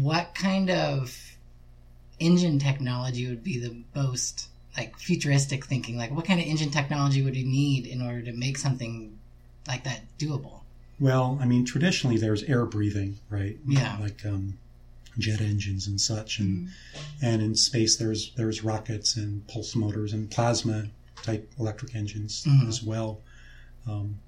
[0.00, 1.16] what kind of
[2.18, 5.96] engine technology would be the most like futuristic thinking?
[5.96, 9.18] Like, what kind of engine technology would you need in order to make something
[9.66, 10.60] like that doable?
[10.98, 13.56] Well, I mean, traditionally there's air breathing, right?
[13.66, 13.98] Yeah.
[14.00, 14.58] Like um,
[15.18, 16.68] jet engines and such, and
[17.22, 20.86] and in space there's there's rockets and pulse motors and plasma
[21.22, 22.68] type electric engines Mhm.
[22.68, 23.20] as well.
[23.86, 24.18] Um,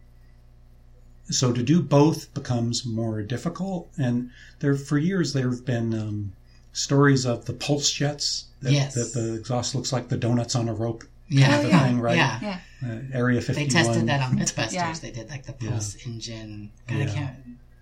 [1.30, 6.32] so to do both becomes more difficult, and there for years there have been um,
[6.72, 8.94] stories of the pulse jets that, Yes.
[8.94, 11.86] that the exhaust looks like the donuts on a rope Yeah, Oh, the yeah.
[11.86, 12.16] thing, right?
[12.16, 12.40] yeah.
[12.40, 12.60] Yeah.
[12.90, 14.72] uh, Area They tested that on Mythbusters.
[14.72, 14.92] Yeah.
[14.94, 15.70] They did like the Yeah.
[15.72, 16.70] pulse engine.
[16.86, 17.36] God, I can't.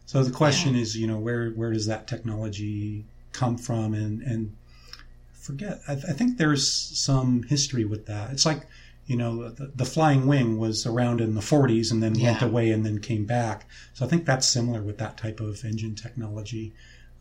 [0.07, 3.93] So the question is, you know, where where does that technology come from?
[3.93, 4.57] And and
[5.33, 8.31] forget, I, I think there's some history with that.
[8.31, 8.67] It's like,
[9.07, 12.71] you know, the, the flying wing was around in the 40s and then went away
[12.71, 13.69] and then came back.
[13.95, 16.73] So I think that's similar with that type of engine technology.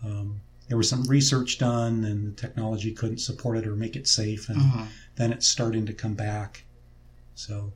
[0.04, 4.08] Um, there was some research done, and the technology couldn't support it or make it
[4.08, 4.88] safe, and Mhm.
[5.16, 6.66] then it's starting to come back.
[7.36, 7.74] So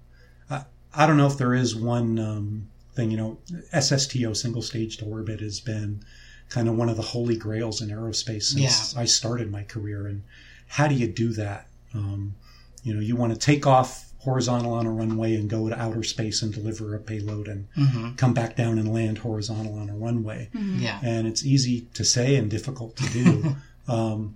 [0.50, 3.38] I, I don't know if there is one um, thing, you know,
[3.74, 6.04] SSTO, single stage to orbit, has been
[6.50, 10.08] kind of one of the holy grails in aerospace since I started my career.
[10.08, 10.24] And
[10.68, 11.68] how do you do that?
[11.94, 12.36] Um,
[12.84, 16.04] you know, you want to take off horizontal on a runway and go to outer
[16.04, 18.18] space and deliver a payload and Mhm.
[18.18, 21.00] come back down and land horizontal on a runway Yeah.
[21.02, 23.56] and it's easy to say and difficult to do.
[23.88, 24.36] um,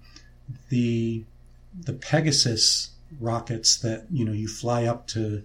[0.70, 1.24] the
[1.86, 5.44] the Pegasus rockets that you know you fly up to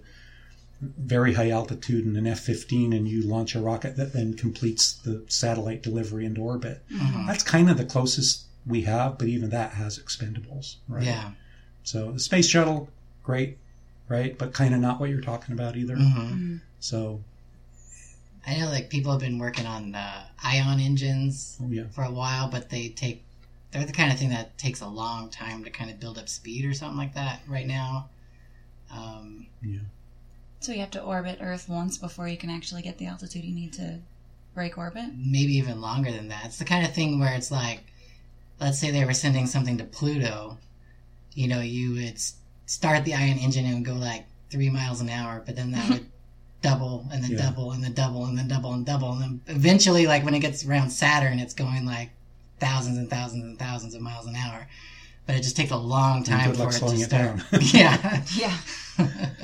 [0.81, 5.23] very high altitude in an F-15 and you launch a rocket that then completes the
[5.27, 6.81] satellite delivery into orbit.
[6.89, 7.27] Mhm.
[7.27, 11.03] That's kind of the closest we have, but even that has expendables, right?
[11.03, 11.31] Yeah.
[11.83, 12.89] So the space shuttle,
[13.23, 13.57] great,
[14.07, 15.95] right, but kind of not what you're talking about either.
[15.97, 16.61] Mhm.
[16.79, 17.23] So
[18.47, 21.87] I know like people have been working on uh, ion engines Oh yeah.
[21.91, 23.23] for a while, but they take
[23.71, 26.27] they're the kind of thing that takes a long time to kind of build up
[26.27, 28.09] speed or something like that right now.
[28.89, 29.79] Um, Yeah.
[30.59, 33.55] So you have to orbit Earth once before you can actually get the altitude you
[33.55, 33.99] need to
[34.53, 35.05] break orbit.
[35.15, 36.45] maybe even longer than that.
[36.45, 37.83] It's the kind of thing where it's like,
[38.59, 40.57] let's say they were sending something to Pluto,
[41.33, 42.19] you know, you would
[42.65, 46.05] start the ion engine and go like three miles an hour, but then that would
[46.61, 47.45] double and then Yeah.
[47.45, 49.13] double and then double and then double and double.
[49.13, 52.09] And then eventually, like when it gets around Saturn, it's going like
[52.59, 54.67] thousands and thousands and thousands of miles an hour.
[55.29, 57.37] But it just takes a long time for it slowing to it start.
[57.37, 57.43] down.
[57.61, 58.23] yeah.
[58.35, 58.57] Yeah.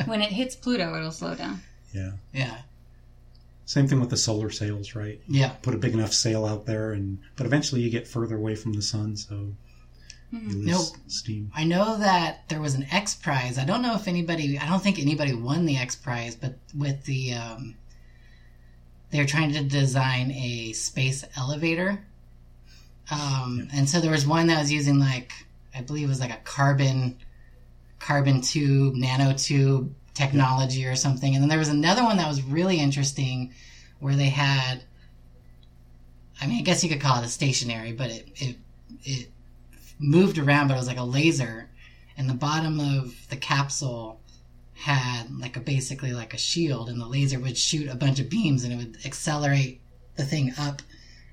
[0.05, 1.61] when it hits Pluto, it'll slow down.
[1.93, 2.13] yeah.
[2.33, 2.57] yeah.
[3.65, 5.21] Same thing with the solar sails, right?
[5.27, 5.49] Yeah.
[5.61, 8.73] Put a big enough sail out there, and but eventually you get further away from
[8.73, 9.53] the sun, so
[10.31, 10.97] you lose Nope.
[11.05, 11.51] steam.
[11.55, 13.59] I know that there was an X Prize.
[13.59, 17.05] I don't know if anybody, I don't think anybody won the X Prize, but with
[17.05, 17.75] the, um,
[19.11, 22.03] they're trying to design a space elevator.
[23.11, 25.31] Um, and so there was one that was using like,
[25.75, 27.17] I believe it was like a carbon,
[27.99, 31.33] carbon tube, nanotube technology or something.
[31.33, 33.53] And then there was another one that was really interesting
[33.99, 34.83] where they had,
[36.41, 38.55] I mean, I guess you could call it a stationary, but it, it,
[39.03, 39.27] it
[39.99, 41.69] moved around, but it was like a laser,
[42.17, 44.19] and the bottom of the capsule
[44.73, 48.29] had like a basically like a shield, and the laser would shoot a bunch of
[48.29, 49.81] beams, and it would accelerate
[50.15, 50.81] the thing up,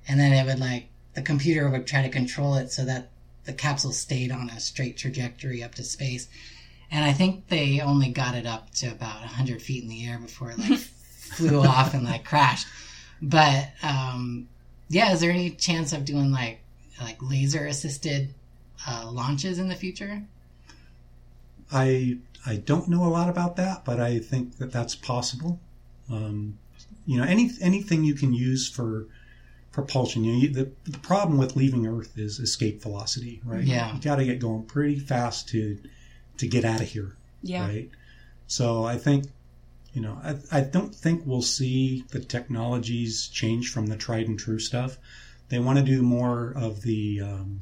[0.08, 3.11] and then it would like the computer would try to control it so that
[3.44, 6.28] the capsule stayed on a straight trajectory up to space.
[6.90, 10.18] And I think they only got it up to about 100 feet in the air
[10.18, 12.66] before it like flew off and like crashed.
[13.20, 14.48] But um,
[14.88, 16.60] yeah, is there any chance of doing like
[17.00, 18.34] like laser assisted
[18.86, 20.22] uh, launches in the future?
[21.72, 25.60] I I don't know a lot about that, but I think that that's possible.
[26.10, 26.58] Um,
[27.06, 29.06] you know, any anything you can use for
[29.72, 30.22] propulsion.
[30.24, 33.64] You the the problem with leaving Earth is escape velocity, right?
[33.64, 33.94] Yeah.
[33.94, 35.78] you got to get going pretty fast to
[36.38, 37.66] to get out of here, Yeah.
[37.66, 37.90] right?
[38.46, 39.26] So I think,
[39.94, 44.38] you know, I I don't think we'll see the technologies change from the tried and
[44.38, 44.98] true stuff.
[45.48, 47.60] They want to do more of the um,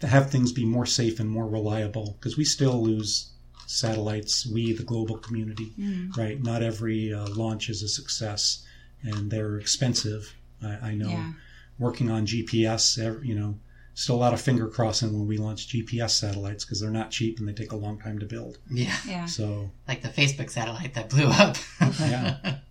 [0.00, 3.30] to have things be more safe and more reliable because we still lose
[3.68, 6.16] satellites we the global community Mm.
[6.16, 8.64] right not every uh, launch is a success
[9.02, 11.32] and they're expensive i, I know Yeah.
[11.78, 13.58] working on gps you know
[13.94, 17.38] still a lot of finger crossing when we launch gps satellites because they're not cheap
[17.38, 19.24] and they take a long time to build Yeah, Yeah.
[19.38, 21.56] so like the Facebook satellite that blew up.
[22.00, 22.54] Yeah.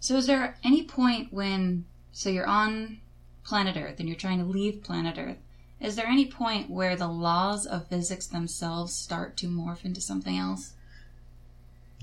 [0.00, 3.00] So is there any point when so you're on
[3.44, 5.38] planet Earth and you're trying to leave planet Earth?
[5.80, 10.36] Is there any point where the laws of physics themselves start to morph into something
[10.38, 10.74] else?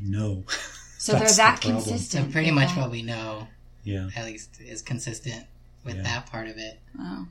[0.01, 0.43] no
[0.97, 1.83] So they're that the problem.
[1.83, 2.31] so consistent.
[2.31, 3.47] pretty with much what we know,
[3.83, 5.45] yeah at least, is consistent
[5.83, 6.03] with Yeah.
[6.03, 6.79] that part of it.
[6.97, 7.27] Wow.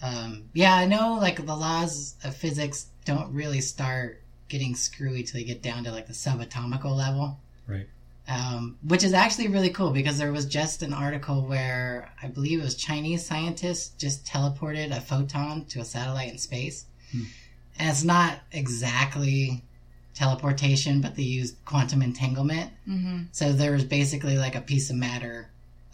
[0.00, 5.40] Um, yeah, I know like the laws of physics don't really start getting screwy till
[5.40, 7.38] you get down to like the subatomical level.
[7.66, 7.88] right
[8.28, 12.60] Um, which is actually really cool because there was just an article where I believe
[12.60, 16.84] it was Chinese scientists just teleported a photon to a satellite in space.
[17.10, 17.22] Hmm.
[17.78, 19.64] And it's not exactly
[20.14, 22.70] teleportation, but they used quantum entanglement.
[22.88, 23.22] Mm-hmm.
[23.32, 25.48] So there was basically like a piece of matter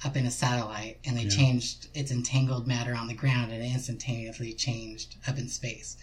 [0.04, 1.28] up in a satellite, and they Yeah.
[1.30, 5.96] changed its entangled matter on the ground, and it instantaneously changed up in space.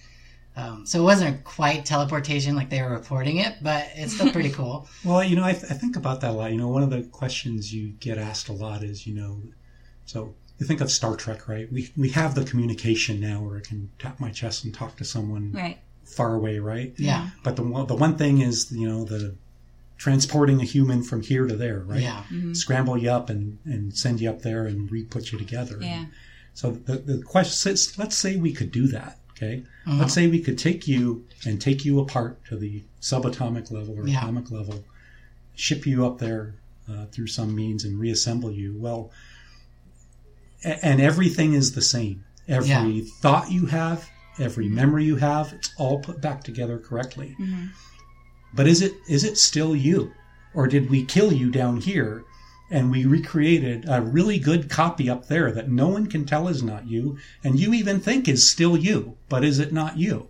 [0.56, 4.50] Um, so it wasn't quite teleportation like they were reporting it, but it's still pretty
[4.60, 4.88] cool.
[5.06, 6.52] Well, you know, I, th- I think about that a lot.
[6.52, 9.42] You know, one of the questions you get asked a lot is, you know,
[10.06, 11.72] so you think of Star Trek, right?
[11.72, 15.06] We we have the communication now where I can tap my chest and talk to
[15.06, 15.80] someone Right.
[16.04, 16.94] far away, right?
[16.98, 19.36] Yeah, But the one, the one thing is, you know, the
[20.02, 22.02] transporting a human from here to there, right?
[22.02, 22.54] yeah, Mm-hmm.
[22.56, 25.78] Scramble you up and, and send you up there and re-put you together.
[25.80, 26.06] Yeah.
[26.56, 29.62] So the, the question is, let's say we could do that, okay?
[29.86, 30.00] Mhm.
[30.00, 34.08] Let's say we could take you and take you apart to the subatomic level or
[34.08, 34.18] Yeah.
[34.24, 34.84] atomic level,
[35.54, 36.56] ship you up there
[36.90, 38.76] uh, through some means and reassemble you.
[38.76, 39.12] Well,
[40.66, 42.26] a- and everything is the same.
[42.48, 43.02] Every Yeah.
[43.22, 44.10] thought you have,
[44.40, 47.36] every memory you have, it's all put back together correctly.
[47.40, 47.66] Mm-hmm.
[48.54, 50.14] But is it is it still you,
[50.54, 52.24] or did we kill you down here,
[52.70, 56.62] and we recreated a really good copy up there that no one can tell is
[56.62, 60.30] not you, and you even think is still you, but is it not you?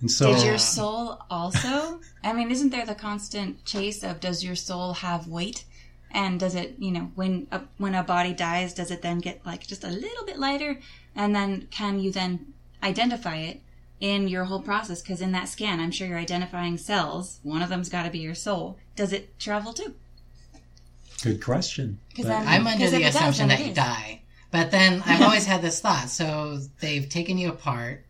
[0.00, 2.00] And so Did your soul also?
[2.22, 5.64] I mean, isn't there the constant chase of does your soul have weight?
[6.10, 9.44] And does it, you know, when a, when a body dies, does it then get
[9.44, 10.78] like just a little bit lighter?
[11.16, 13.62] And then can you then identify it
[14.04, 15.00] in your whole process?
[15.00, 17.40] Because in that scan, I'm sure you're identifying cells.
[17.42, 18.76] One of them's got to be your soul.
[18.96, 19.94] Does it travel too?
[21.22, 21.98] Good question.
[22.14, 23.74] 'Cause But- then- I'm under the if it does, assumption that you is.
[23.76, 24.20] die.
[24.50, 26.10] But then I've always had this thought.
[26.10, 28.04] So they've taken you apart,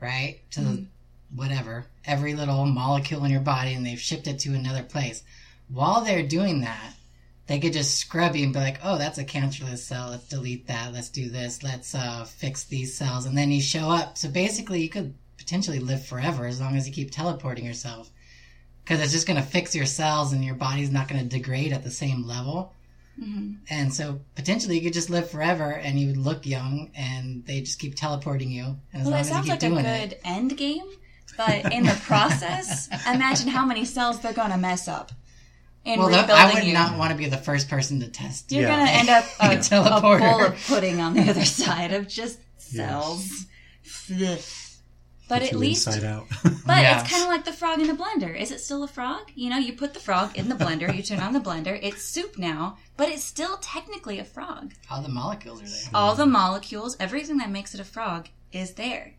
[0.00, 0.38] right?
[0.52, 0.86] To Mhm.
[1.34, 5.22] whatever, every little molecule in your body, and they've shipped it to another place.
[5.68, 6.94] While they're doing that,
[7.46, 10.10] they could just scrub you and be like, oh, that's a cancerous cell.
[10.10, 10.92] Let's delete that.
[10.92, 11.62] Let's do this.
[11.62, 13.24] Let's uh, fix these cells.
[13.26, 14.16] And then you show up.
[14.18, 18.10] So basically, you could potentially live forever as long as you keep teleporting yourself.
[18.84, 21.72] Because it's just going to fix your cells and your body's not going to degrade
[21.72, 22.72] at the same level.
[23.18, 27.44] hmm And so potentially you could just live forever and you would look young and
[27.46, 28.64] they just keep teleporting you.
[28.92, 30.20] And as Well, long that as you sounds keep like a good it.
[30.24, 30.88] end game,
[31.36, 35.12] but in the process, imagine how many cells they're going to mess up
[35.84, 36.72] in Well, rebuilding I would you.
[36.74, 38.50] not want to be the first person to test.
[38.50, 38.76] You're Yeah.
[38.76, 40.18] going to end up a, a Teleporter.
[40.20, 43.46] bowl of pudding on the other side of just cells.
[45.32, 46.26] But at least, inside out.
[46.42, 47.00] but Yeah.
[47.00, 48.38] it's kind of like the frog in the blender.
[48.38, 49.30] Is it still a frog?
[49.34, 52.02] You know, you put the frog in the blender, you turn on the blender, it's
[52.02, 54.74] soup now, but it's still technically a frog.
[54.90, 55.90] All the molecules are there.
[55.94, 59.14] All the molecules, everything that makes it a frog is there.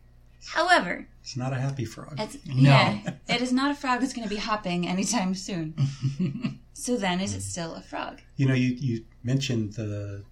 [0.46, 2.14] However, it's not a happy frog.
[2.18, 2.70] It's, No.
[2.70, 2.98] Yeah,
[3.28, 5.74] it is not a frog that's going to be hopping anytime soon.
[6.74, 8.20] so then, is it still a frog?
[8.36, 10.24] You know, you, you mentioned the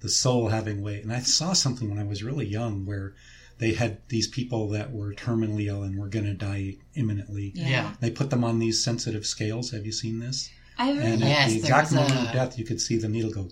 [0.00, 3.14] the soul having weight, and I saw something when I was really young where
[3.58, 7.52] they had these people that were terminally ill and were going to die imminently.
[7.54, 7.92] Yeah.
[8.00, 9.70] They put them on these sensitive scales.
[9.72, 10.50] Have you seen this?
[10.78, 11.28] I've heard And that.
[11.28, 13.48] Yes, at the exact moment a- of death, you could see the needle go.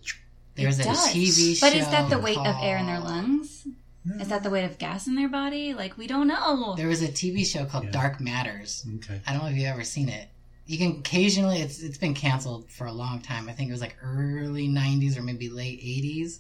[0.55, 1.09] There's It a does.
[1.13, 1.67] TV show.
[1.67, 3.67] But is that the weight of air in their called- lungs?
[4.21, 5.75] Is that the weight of gas in their body?
[5.75, 6.75] Like, we don't know.
[6.77, 7.91] There was a TV show called Yeah.
[7.91, 8.87] Dark Matters.
[8.97, 9.21] Okay.
[9.27, 10.29] I don't know if you've ever seen it.
[10.67, 13.49] You can occasionally, it's it's been canceled for a long time.
[13.49, 16.39] I think it was like early 90s or maybe late 80s.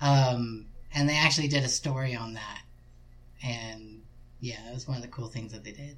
[0.00, 2.62] Um, and they actually did a story on that.
[3.42, 4.02] And
[4.40, 5.96] yeah, it was one of the cool things that they did.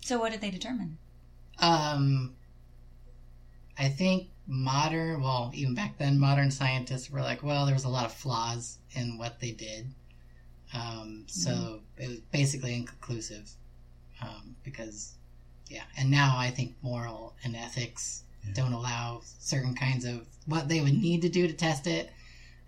[0.00, 0.98] So, what did they determine?
[1.58, 2.34] Um,
[3.78, 7.88] I think modern, well, even back then, modern scientists were like, well, there was a
[7.88, 9.92] lot of flaws in what they did.
[10.74, 13.50] Um, so it was basically inconclusive.
[14.20, 15.14] Um, because,
[15.68, 18.54] yeah, and now I think moral and ethics Yeah.
[18.54, 22.10] don't allow certain kinds of what they would need to do to test it.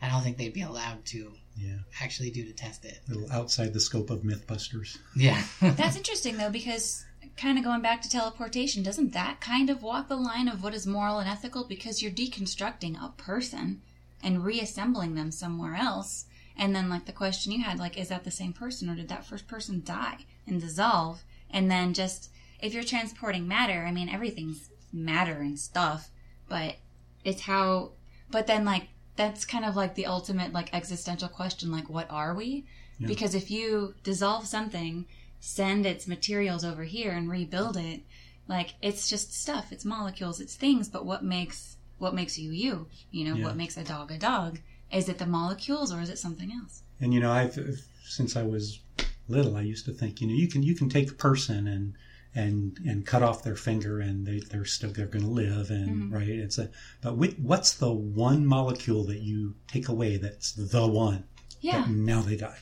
[0.03, 1.77] I don't think they'd be allowed to Yeah.
[2.03, 3.01] actually do to test it.
[3.09, 4.99] A little outside the scope of Mythbusters.
[5.17, 5.43] Yeah.
[5.61, 7.05] That's interesting, though, because
[7.37, 10.75] kind of going back to teleportation, doesn't that kind of walk the line of what
[10.75, 11.64] is moral and ethical?
[11.64, 13.83] Because you're deconstructing a person
[14.23, 16.27] and reassembling them somewhere else.
[16.57, 19.09] And then, like the question you had, like, is that the same person or did
[19.09, 21.25] that first person die and dissolve?
[21.51, 26.11] And then just, if you're transporting matter, I mean, everything's matter and stuff,
[26.49, 26.77] but
[27.25, 27.93] it's how,
[28.31, 32.35] but then, like, that's kind of like the ultimate, like, existential question, like, what are
[32.35, 32.64] we?
[32.98, 33.09] Yeah.
[33.09, 35.07] Because if you dissolve something,
[35.40, 38.00] send its materials over here and rebuild it,
[38.48, 42.87] like it's just stuff, it's molecules, it's things, but what makes what makes you you?
[43.11, 43.44] You know, Yeah.
[43.44, 44.59] what makes a dog a dog?
[44.92, 46.83] Is it the molecules or is it something else?
[47.00, 47.59] And you know, I've
[48.07, 48.81] since I was
[49.29, 51.94] little, I used to think, you know, you can you can take a person and
[52.35, 56.11] and and cut off their finger, and they they're still they're going to live, and
[56.11, 56.12] Mhm.
[56.12, 56.29] right.
[56.29, 56.70] It's a
[57.01, 61.25] but wh- what's the one molecule that you take away that's the one
[61.61, 61.83] Yeah.
[61.83, 62.59] that now they die,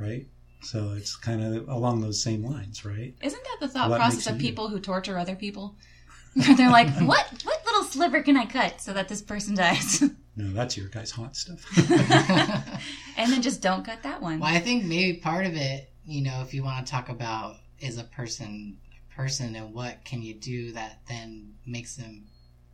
[0.00, 0.26] right?
[0.62, 3.14] So it's kind of along those same lines, right?
[3.22, 4.48] Isn't that the thought What process of it you?
[4.48, 5.76] people who torture other people?
[6.56, 10.02] They're like, what what little sliver can I cut so that this person dies?
[10.38, 11.64] No, that's your guys' haunt stuff.
[13.16, 14.38] and then just don't cut that one.
[14.38, 17.56] Well, I think maybe part of it, you know, if you want to talk about
[17.78, 18.85] is a person a
[19.16, 22.26] person and what can you do that then makes them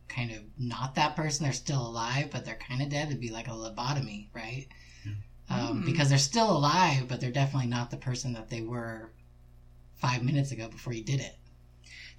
[0.07, 1.43] kind of not that person.
[1.43, 3.07] They're still alive, but they're kind of dead.
[3.07, 4.67] It'd be like a lobotomy, right?
[5.49, 5.85] Um, Mm.
[5.85, 9.11] Because they're still alive, but they're definitely not the person that they were
[9.95, 11.37] five minutes ago before you did it.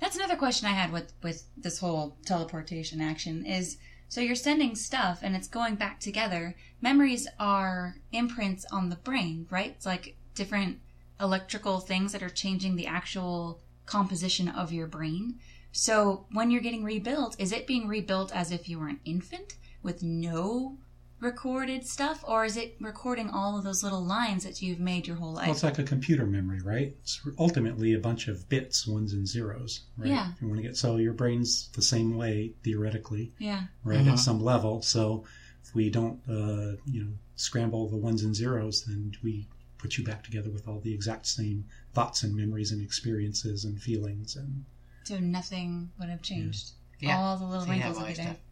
[0.00, 4.74] That's another question I had with with this whole teleportation action is so you're sending
[4.74, 6.56] stuff and it's going back together.
[6.80, 9.70] Memories are imprints on the brain, right?
[9.70, 10.78] It's like different
[11.20, 15.38] electrical things that are changing the actual composition of your brain.
[15.72, 19.54] So when you're getting rebuilt, is it being rebuilt as if you were an infant
[19.82, 20.78] with no
[21.20, 25.16] recorded stuff or is it recording all of those little lines that you've made your
[25.16, 25.46] whole life?
[25.46, 26.94] Well, it's like a computer memory, right?
[27.00, 30.10] It's ultimately a bunch of bits, ones and zeros, right?
[30.10, 30.30] Yeah.
[30.34, 33.64] If you want to get so your brain's the same way theoretically, yeah.
[33.82, 34.06] right?
[34.06, 34.82] At some level.
[34.82, 35.24] So
[35.64, 40.04] if we don't, uh, you know, scramble the ones and zeros, then we put you
[40.04, 41.64] back together with all the exact same
[41.94, 44.64] thoughts and memories and experiences and feelings and
[45.04, 46.72] So nothing would have changed.
[47.00, 47.16] Yeah.
[47.18, 48.34] All the little So you wrinkles all would be your there.
[48.34, 48.42] stuff.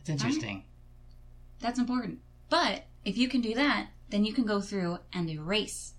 [0.00, 0.64] It's interesting.
[1.60, 2.20] That's important.
[2.48, 5.94] But if you can do that, then you can go through and erase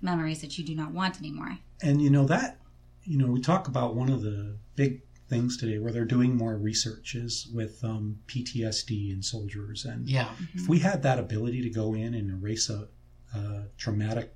[0.00, 1.58] memories that you do not want anymore.
[1.82, 2.58] And you know that,
[3.04, 6.56] you know, we talk about one of the big things today where they're doing more
[6.56, 9.84] research is with um, PTSD in soldiers.
[9.84, 10.30] And Yeah.
[10.54, 12.88] if we had that ability to go in and erase a,
[13.34, 14.34] a traumatic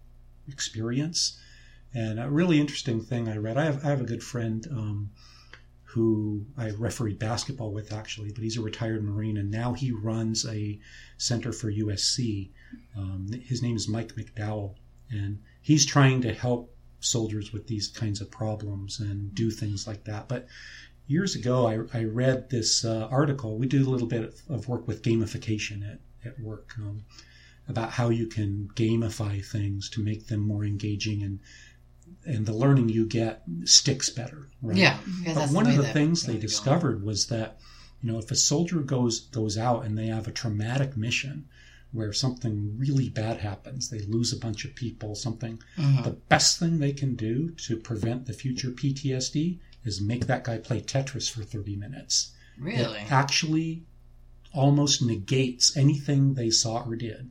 [0.49, 1.39] experience,
[1.93, 5.11] and a really interesting thing I read, I have, I have a good friend um,
[5.95, 10.45] who I refereed basketball with actually, but he's a retired Marine, and now he runs
[10.45, 10.81] a
[11.19, 12.51] center for USC.
[12.97, 14.75] Um, his name is Mike McDowell,
[15.11, 20.05] and he's trying to help soldiers with these kinds of problems and do things like
[20.05, 20.29] that.
[20.29, 20.49] But
[21.07, 23.57] years ago, I, I read this uh, article.
[23.57, 27.05] We do a little bit of work with gamification at, at work um,
[27.69, 31.41] about how you can gamify things to make them more engaging and
[32.27, 34.49] and the learning you get sticks better.
[34.63, 34.77] Right?
[34.77, 34.99] Yeah.
[35.23, 36.47] yeah But that's one way of the things they wanna go.
[36.47, 37.59] discovered was that
[38.03, 41.49] you know if a soldier goes goes out and they have a traumatic mission
[41.93, 45.63] where something really bad happens, they lose a bunch of people, something.
[45.79, 46.03] Mhm.
[46.03, 50.59] The best thing they can do to prevent the future PTSD is make that guy
[50.59, 52.33] play Tetris for 30 minutes.
[52.59, 52.99] Really?
[52.99, 53.85] It actually
[54.53, 57.31] almost negates anything they saw or did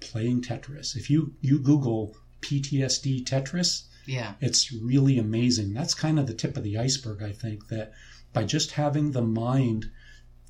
[0.00, 0.96] playing Tetris.
[0.96, 4.34] If you, you Google PTSD Tetris, Yeah.
[4.40, 5.72] it's really amazing.
[5.74, 7.92] That's kind of the tip of the iceberg, I think, that
[8.32, 9.90] by just having the mind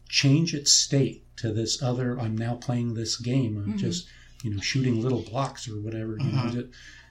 [0.09, 3.78] change its state to this other, I'm now playing this game, of Mhm.
[3.78, 4.07] just,
[4.42, 6.53] you know, shooting little blocks or whatever, you know, Mhm.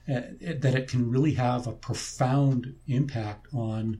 [0.06, 3.98] that, it- that it can really have a profound impact on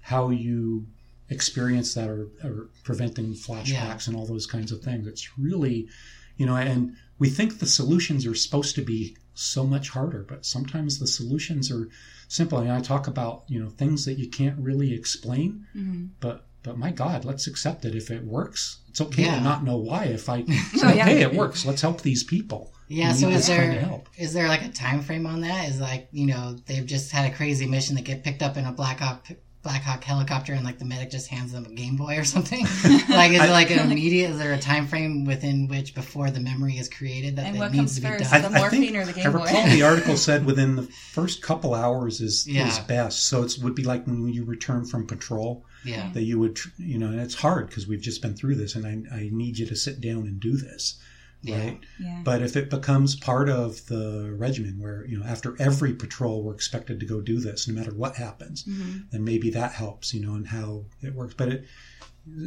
[0.00, 0.86] how you
[1.30, 5.06] experience that or, or preventing flashbacks and all those kinds of things.
[5.06, 5.88] It's really,
[6.36, 10.44] you know, and we think the solutions are supposed to be so much harder, but
[10.46, 11.88] sometimes the solutions are
[12.28, 12.58] simple.
[12.58, 16.78] And I talk about, you know, things that you can't really explain, hmm but but
[16.78, 17.94] my God, let's accept it.
[17.94, 19.34] If it works, it's okay Yeah.
[19.36, 20.04] to not know why.
[20.04, 20.44] If I
[20.82, 21.08] Oh, yeah.
[21.10, 21.66] it works.
[21.66, 22.72] Let's help these people.
[22.88, 24.08] Yeah, so is this kind of there help.
[24.18, 25.68] is there like a time frame on that?
[25.68, 28.64] Is like you know they've just had a crazy mission that get picked up in
[28.64, 29.26] a Black Hawk
[29.64, 32.60] Black Hawk helicopter and like the medic just hands them a Game Boy or something?
[33.08, 34.30] like is it like an immediate?
[34.30, 37.58] Is there a time frame within which before the memory is created that And it
[37.58, 38.30] what needs comes to be first?
[38.30, 38.42] done?
[38.42, 39.44] The morphine or the Game I Boy?
[39.44, 42.68] recall the article said within the first couple hours is Yeah.
[42.68, 43.26] is best.
[43.26, 46.98] So it would be like when you return from patrol yeah, that you would, you
[46.98, 49.66] know, and it's hard because we've just been through this, and I, I need you
[49.66, 51.04] to sit down and do this, yeah,
[51.52, 51.80] right?
[51.98, 52.20] Yeah.
[52.24, 56.54] But if it becomes part of the regimen, where you know after every patrol we're
[56.54, 60.24] expected to go do this, no matter what happens, hmm then maybe that helps, you
[60.24, 61.34] know, and how it works.
[61.34, 61.64] But it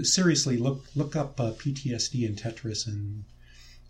[0.04, 3.24] seriously look look up uh, PTSD and Tetris, and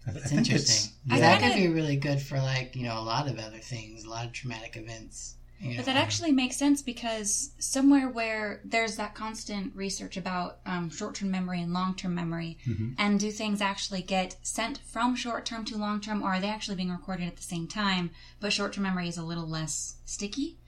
[0.05, 0.93] I, I It's think it's interesting.
[1.09, 4.03] I that could be really good for like you know a lot of other things,
[4.03, 5.36] a lot of traumatic events.
[5.59, 5.77] Know?
[5.77, 11.15] But that actually makes sense because somewhere where there's that constant research about um, short
[11.15, 12.93] term memory and long term memory, Mhm.
[12.97, 16.49] and do things actually get sent from short term to long term, or are they
[16.49, 18.11] actually being recorded at the same time?
[18.39, 20.59] But short term memory is a little less sticky.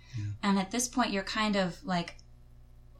[0.44, 2.18] And at this point, you're kind of like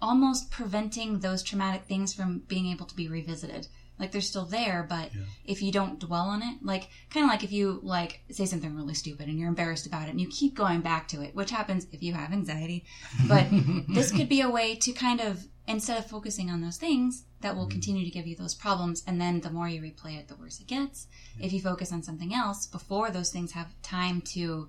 [0.02, 3.68] almost preventing those traumatic things from being able to be revisited.
[4.00, 5.22] Like they're still there, but Yeah.
[5.46, 8.76] if you don't dwell on it, like kind of like if you like say something
[8.76, 11.52] really stupid and you're embarrassed about it and you keep going back to it, which
[11.52, 12.86] happens if you have anxiety.
[13.28, 13.48] But
[13.90, 17.56] this could be a way to kind of instead of focusing on those things that
[17.56, 17.72] will mm-hmm.
[17.72, 20.60] continue to give you those problems and then the more you replay it the worse
[20.60, 21.08] it gets
[21.40, 24.68] if you focus on something else before those things have time to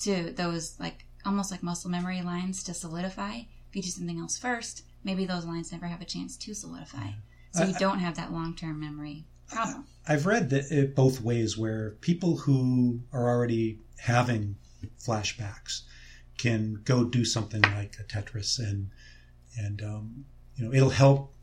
[0.00, 4.36] to those like almost like muscle memory lines to solidify if you do something else
[4.36, 7.08] first maybe those lines never have a chance to solidify
[7.52, 11.56] so you I- don't have that long-term memory problem I've read that it both ways,
[11.58, 14.56] where people who are already having
[14.98, 15.82] flashbacks
[16.38, 18.90] can go do something like a Tetris, and
[19.58, 20.24] and um,
[20.56, 21.34] you know it'll help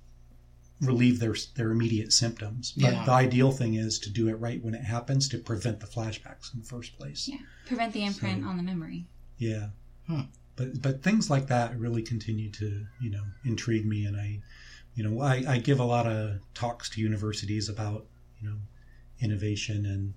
[0.81, 2.71] relieve their their immediate symptoms.
[2.71, 3.05] But Yeah.
[3.05, 6.53] the ideal thing is to do it right when it happens to prevent the flashbacks
[6.53, 7.27] in the first place.
[7.27, 7.37] yeah
[7.67, 9.05] prevent the imprint So- on the memory
[9.37, 9.69] Yeah.
[10.07, 10.21] Hmm.
[10.55, 14.41] But but things like that really continue to you know intrigue me, and I,
[14.97, 18.07] you know, I, I give a lot of talks to universities about
[18.41, 18.55] you know
[19.21, 20.15] innovation and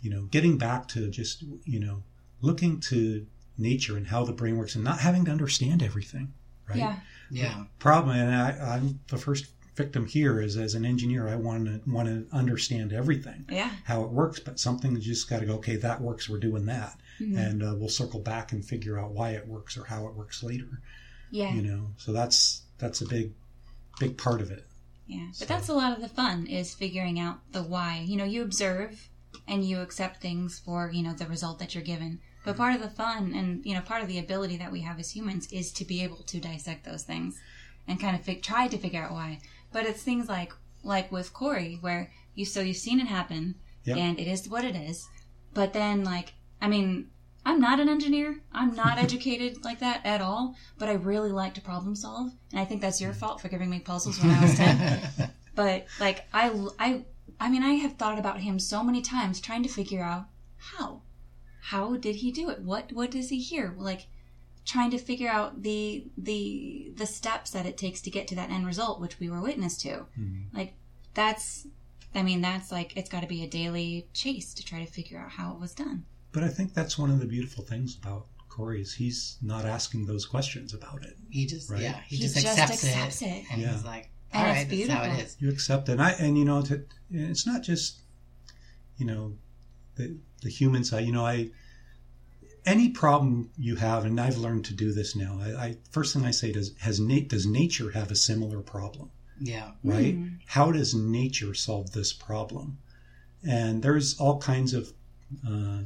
[0.00, 2.02] you know getting back to just you know
[2.40, 3.26] looking to
[3.58, 6.32] nature and how the brain works and not having to understand everything,
[6.68, 6.78] right?
[6.78, 6.96] yeah.
[7.30, 11.64] Yeah, Problem, and I, I'm the first victim here is as an engineer, I want
[11.64, 13.70] to want to understand everything yeah.
[13.84, 16.98] how it works, but something just got to go, okay, that works, we're doing that.
[17.20, 17.36] Mhm.
[17.36, 20.42] and uh, we'll circle back and figure out why it works or how it works
[20.42, 20.80] later.
[21.30, 21.54] Yeah.
[21.54, 23.32] You know so that's that's a big
[24.00, 24.66] big part of it
[25.06, 27.98] Yeah, but So- that's a lot of the fun is figuring out the why.
[28.06, 29.10] You know, you observe
[29.46, 32.20] and you accept things for, you know, the result that you're given.
[32.44, 34.98] But part of the fun and, you know, part of the ability that we have
[34.98, 37.38] as humans is to be able to dissect those things
[37.86, 39.40] and kind of fig- try to figure out why.
[39.72, 40.52] But it's things like
[40.84, 43.96] like with Corey where you so you've seen it happen Yep.
[43.98, 45.06] and it is what it is.
[45.52, 47.10] But then like I mean,
[47.44, 48.40] I'm not an engineer.
[48.52, 52.32] I'm not educated like that at all, but I really like to problem solve.
[52.52, 55.30] And I think that's your fault for giving me puzzles when I was 10.
[55.54, 57.04] but like I I
[57.40, 60.26] I mean I have thought about him so many times trying to figure out
[60.56, 61.02] how.
[61.60, 62.60] How did he do it?
[62.60, 63.74] What what does he hear?
[63.76, 64.06] Like
[64.64, 68.50] trying to figure out the the the steps that it takes to get to that
[68.50, 70.06] end result which we were witness to.
[70.18, 70.56] Mm-hmm.
[70.56, 70.74] Like
[71.14, 71.66] that's
[72.14, 75.18] I mean that's like it's got to be a daily chase to try to figure
[75.18, 76.04] out how it was done.
[76.32, 80.06] But I think that's one of the beautiful things about Corey is he's not asking
[80.06, 81.16] those questions about it.
[81.30, 81.80] he just Right.
[81.82, 83.44] yeah, he, He just, just accepts, accepts it, it.
[83.52, 83.72] and Yeah.
[83.72, 85.26] he's like, And all it's right, that's how it beautiful.
[85.26, 85.36] is.
[85.40, 88.00] You accept it, and I and you know to, it's not just
[88.96, 89.36] you know
[89.96, 91.04] the the human side.
[91.06, 91.50] You know, I
[92.64, 95.38] any problem you have, and I've learned to do this now.
[95.42, 99.10] I, I first thing I say does has na- does nature have a similar problem?
[99.40, 100.16] Yeah, right?
[100.16, 100.38] Mm.
[100.46, 102.78] How does nature solve this problem?
[103.46, 104.92] And there's all kinds of,
[105.44, 105.80] uh,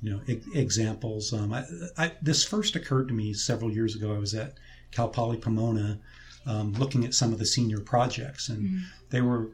[0.00, 1.32] you know, e- examples.
[1.32, 1.64] Um, I,
[1.96, 4.14] I, this first occurred to me several years ago.
[4.14, 4.54] I was at
[4.92, 5.98] Cal Poly Pomona,
[6.46, 9.50] um, looking at some of the senior projects, and they were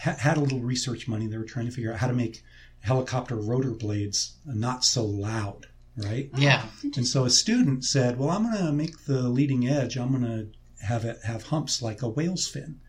[0.00, 1.26] ha- had a little research money.
[1.26, 2.42] They were trying to figure out how to make
[2.80, 5.66] helicopter rotor blades not so loud,
[5.96, 6.30] right?
[6.36, 6.66] yeah,
[6.96, 9.96] And so a student said, "Well, I'm going to make the leading edge.
[9.96, 12.80] I'm going to have it have humps like a whale's fin,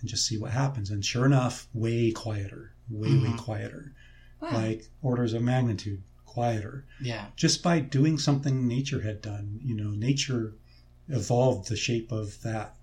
[0.00, 3.38] and just see what happens." And sure enough, way quieter, way way Mhm.
[3.38, 3.92] quieter,
[4.42, 4.50] Wow.
[4.52, 6.02] like orders of magnitude
[6.34, 9.60] quieter, yeah, just by doing something nature had done.
[9.62, 10.54] You know, nature
[11.08, 12.76] evolved the shape of that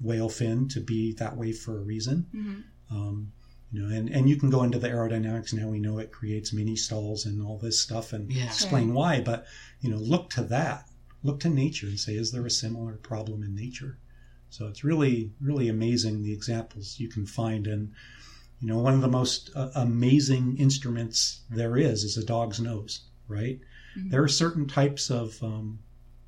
[0.00, 2.26] whale fin to be that way for a reason.
[2.34, 2.62] Mhm.
[2.90, 3.32] Um,
[3.72, 5.68] you know, and, and you can go into the aerodynamics now.
[5.68, 9.20] We know it creates mini stalls and all this stuff, and yeah, explain why.
[9.20, 9.46] But
[9.80, 10.88] you know, look to that,
[11.22, 13.98] look to nature, and say, is there a similar problem in nature?
[14.50, 17.66] So it's really, really amazing the examples you can find.
[17.66, 17.92] And
[18.60, 23.02] you know, one of the most uh, amazing instruments there is is a dog's nose.
[23.28, 23.60] Right?
[23.96, 24.10] Mhm.
[24.10, 25.80] There are certain types of um,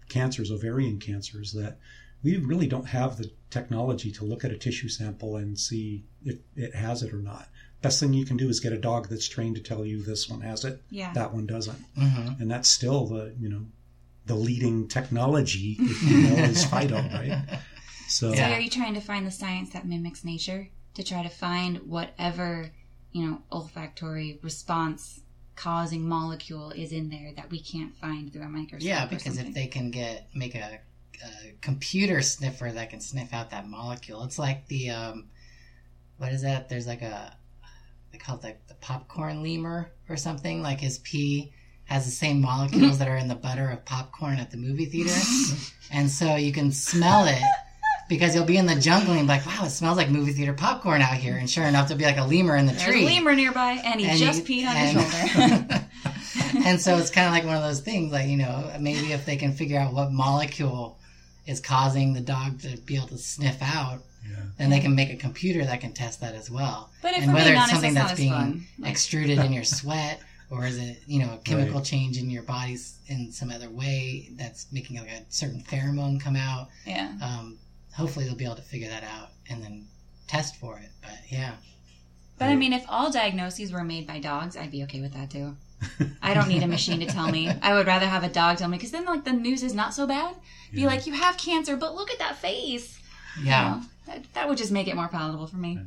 [0.09, 1.79] cancers, ovarian cancers, that
[2.23, 6.37] we really don't have the technology to look at a tissue sample and see if
[6.55, 7.49] it has it or not.
[7.81, 10.29] Best thing you can do is get a dog that's trained to tell you this
[10.29, 11.13] one has it, Yeah.
[11.15, 13.67] that one doesn't hmm and that's still the you know
[14.27, 17.39] the leading technology if you know is Fido, right?
[18.07, 18.57] So So Yeah.
[18.57, 22.71] are you trying to find the science that mimics nature to try to find whatever,
[23.13, 25.21] you know, olfactory response
[25.57, 28.89] causing molecule is in there that we can't find through a microscope?
[28.89, 29.07] yeah.
[29.07, 30.81] Because if they can get make a,
[31.23, 35.29] a computer sniffer that can sniff out that molecule, it's like the um,
[36.19, 36.69] what is that?
[36.69, 37.37] There's like a
[38.13, 40.63] they call it like the popcorn lemur or something.
[40.63, 41.53] Like his pee
[41.85, 45.15] has the same molecules that are in the butter of popcorn at the movie theater,
[45.91, 47.43] and so you can smell it.
[48.11, 50.53] Because you'll be in the jungle and be like, wow, it smells like movie theater
[50.53, 51.37] popcorn out here.
[51.37, 53.03] And sure enough, there'll be like a lemur in the There's tree.
[53.05, 55.87] a lemur nearby, and he And just you- peed on and- your shoulder.
[56.69, 59.25] and so it's kind of like one of those things, like you know, maybe if
[59.25, 60.99] they can figure out what molecule
[61.47, 64.37] is causing the dog to be able to sniff out, yeah.
[64.59, 66.91] then they can make a computer that can test that as well.
[67.03, 68.67] But if and whether it's honest, something that's that's being fun.
[68.85, 71.85] Extruded in your sweat, or is it you know a chemical Right.
[71.85, 76.35] change in your body's in some other way that's making like a certain pheromone come
[76.37, 76.69] out?
[76.85, 77.13] yeah.
[77.23, 77.57] Um,
[77.93, 79.87] hopefully they'll be able to figure that out and then
[80.29, 80.91] test for it.
[81.03, 81.53] But yeah,
[82.39, 85.31] But I mean, if all diagnoses were made by dogs, I'd be okay with that
[85.31, 85.57] too.
[86.23, 87.49] I don't need a machine to tell me.
[87.63, 89.95] I would rather have a dog tell me because then, like, the news is not
[89.95, 90.35] so bad.
[90.73, 90.87] Be Yeah.
[90.89, 93.01] like, you have cancer, but look at that face.
[93.43, 93.77] yeah.
[93.77, 95.79] You know, that, that would just make it more palatable for me.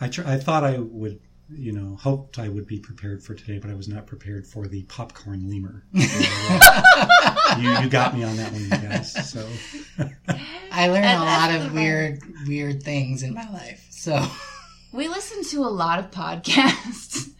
[0.00, 1.20] I tr- I thought I would
[1.50, 4.66] you know hoped I would be prepared for today, but I was not prepared for
[4.68, 5.84] the popcorn lemur.
[5.98, 9.30] So, uh, you you got me on that one, you guys.
[9.32, 9.48] So
[10.70, 11.74] I learned And a lot the of fun.
[11.74, 13.86] weird, weird things in my life.
[13.90, 14.22] So
[14.92, 17.30] We listen to a lot of podcasts,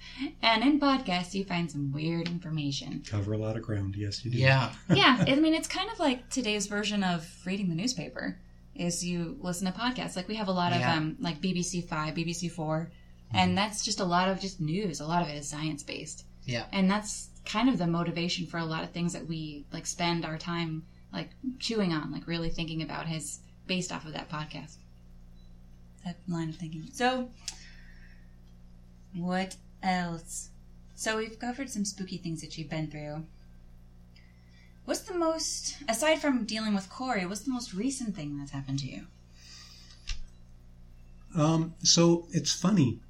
[0.43, 3.03] and in podcasts, you find some weird information.
[3.09, 3.95] cover a lot of ground.
[3.97, 4.39] Yes, you do.
[4.39, 8.39] yeah, Yeah, I mean, it's kind of like today's version of reading the newspaper.
[8.75, 10.15] Is you listen to podcasts.
[10.17, 10.95] Like we have a lot of Yeah.
[10.95, 12.91] um, like BBC Five, BBC 4
[13.33, 15.01] and that's just a lot of just news.
[15.01, 16.25] A lot of it is science based.
[16.45, 19.87] yeah, and that's kind of the motivation for a lot of things that we like
[19.87, 24.29] spend our time like chewing on like really thinking about has based off of that
[24.31, 24.77] podcast.
[26.05, 26.89] That line of thinking.
[26.93, 27.31] So
[29.15, 30.51] what else?
[30.95, 33.25] So we've covered some spooky things that you've been through.
[34.85, 38.79] What's the most aside from dealing with corey what's the most recent thing that's happened
[38.81, 39.07] to you?
[41.37, 43.01] Um, so it's funny.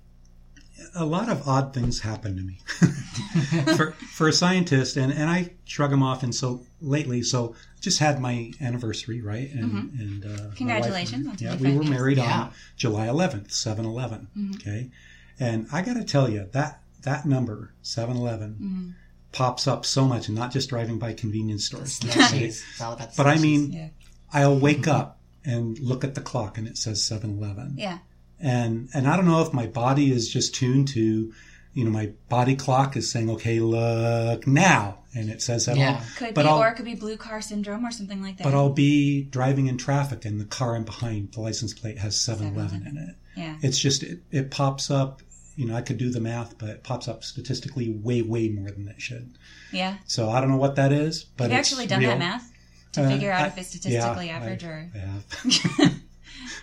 [0.94, 2.60] A lot of odd things happen to me
[3.76, 6.22] for for a scientist, and, and I shrug them off.
[6.22, 9.50] And so lately, so just had my anniversary, right?
[9.52, 12.40] And and uh, Congratulations on yeah, we were married Yeah.
[12.42, 14.28] on July 11th, 7-Eleven.
[14.36, 14.54] Mhm.
[14.56, 14.90] Okay,
[15.38, 18.94] and I got to tell you that that number 7-Eleven Mhm.
[19.32, 21.98] pops up so much, and not just driving by convenience stores.
[22.00, 22.62] Slushies.
[22.70, 23.88] It's all about But I mean, Yeah.
[24.32, 27.74] I'll wake up and look at the clock, and it says 7-Eleven.
[27.78, 27.98] Yeah.
[28.41, 31.32] And and I don't know if my body is just tuned to,
[31.74, 35.76] you know, my body clock is saying, okay, look now, and it says that.
[35.76, 35.99] Yeah.
[36.01, 38.39] I'll- Could But be, I'll- or it could be blue car syndrome or something like
[38.39, 38.45] that.
[38.45, 42.14] But I'll be driving in traffic, and the car I'm behind, the license plate has
[42.16, 43.16] 7-Eleven in it.
[43.36, 43.57] yeah.
[43.62, 45.22] It's just it, it pops up.
[45.57, 48.70] You know, I could do the math, but it pops up statistically way, way more
[48.70, 49.36] than it should.
[49.72, 49.97] Yeah.
[50.07, 52.11] So I don't know what that is, but Have you it's actually done real.
[52.11, 52.53] that math
[52.93, 54.91] to Uh, figure out I- if it's statistically yeah, average I, or?
[54.95, 55.24] I have.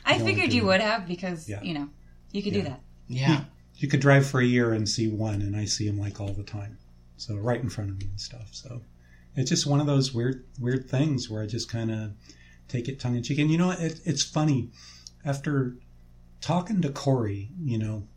[0.06, 1.62] I don't figured you would have because Yeah.
[1.62, 1.90] you know
[2.32, 2.62] you could Yeah.
[2.64, 2.82] do that.
[3.08, 3.46] yeah.
[3.78, 6.32] you could drive for a year and see one, and I see them like all
[6.34, 6.78] the time.
[7.18, 8.50] So right in front of me and stuff.
[8.54, 8.82] So
[9.36, 12.14] it's just one of those weird, weird things where I just kind of
[12.70, 13.38] take it tongue in cheek.
[13.40, 14.70] And you know, it, it's funny
[15.26, 15.76] after
[16.42, 17.50] talking to Corey.
[17.62, 18.08] You know,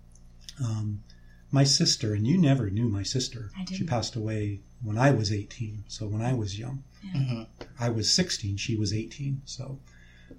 [0.64, 1.03] um,
[1.51, 3.51] my sister, and you never knew my sister.
[3.57, 3.78] I didn't.
[3.78, 5.84] She passed away when I was 18.
[5.89, 7.43] So when I was young, hmm
[7.80, 8.57] I was 16.
[8.59, 9.43] She was 18.
[9.45, 9.80] So,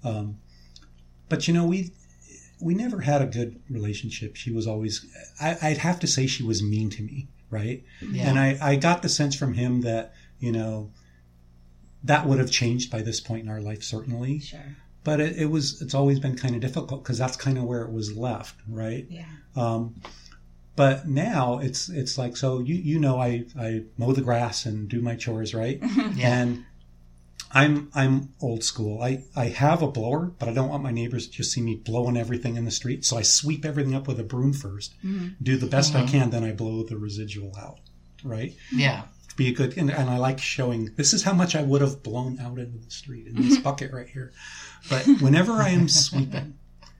[0.03, 0.37] um,
[1.29, 1.91] but you know, we
[2.59, 4.35] we never had a good relationship.
[4.35, 5.05] She was always,
[5.39, 7.83] I, I'd have to say, she was mean to me, right?
[8.01, 8.29] Yeah.
[8.29, 10.91] And I, I got the sense from him that you know
[12.03, 14.39] that would have changed by this point in our life, certainly.
[14.39, 14.75] Sure.
[15.03, 17.83] But it, it was, it's always been kind of difficult because that's kind of where
[17.83, 19.05] it was left, right?
[19.09, 19.25] Yeah.
[19.55, 19.95] Um,
[20.75, 24.87] but now it's it's like so you you know I I mow the grass and
[24.87, 25.77] do my chores right
[26.15, 26.41] Yeah.
[26.41, 26.65] and
[27.51, 29.01] I'm I'm old school.
[29.01, 31.75] I I have a blower, but I don't want my neighbors to just see me
[31.75, 33.05] blowing everything in the street.
[33.05, 35.35] So I sweep everything up with a broom 1st Mhm.
[35.41, 36.07] do the best I Mhm.
[36.09, 37.79] can, then I blow the residual out.
[38.23, 38.55] Right?
[38.71, 39.03] yeah.
[39.37, 42.03] Be a good and, and I like showing this is how much I would have
[42.03, 44.31] blown out into the street in this bucket right here.
[44.89, 46.55] But whenever I am sweeping,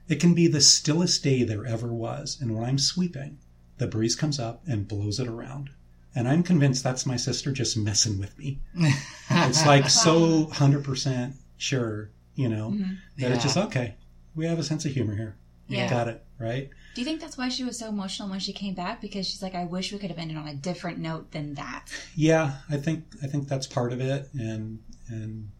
[0.08, 2.38] it can be the stillest day there ever was.
[2.40, 3.38] And when I'm sweeping,
[3.78, 5.70] the breeze comes up and blows it around.
[6.14, 8.58] And I'm convinced that's my sister just messing with me.
[9.30, 12.96] It's like so 100% sure, you know, Mhm.
[13.18, 13.34] that Yeah.
[13.34, 13.94] it's just okay.
[14.34, 15.36] We have a sense of humor here.
[15.68, 15.88] Yeah.
[15.88, 16.68] Got it, right?
[16.96, 19.00] Do you think that's why she was so emotional when she came back?
[19.00, 21.86] Because she's like, I wish we could have ended on a different note than that.
[22.16, 25.50] Yeah, I think I think that's part of it and and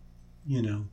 [0.47, 0.87] you know,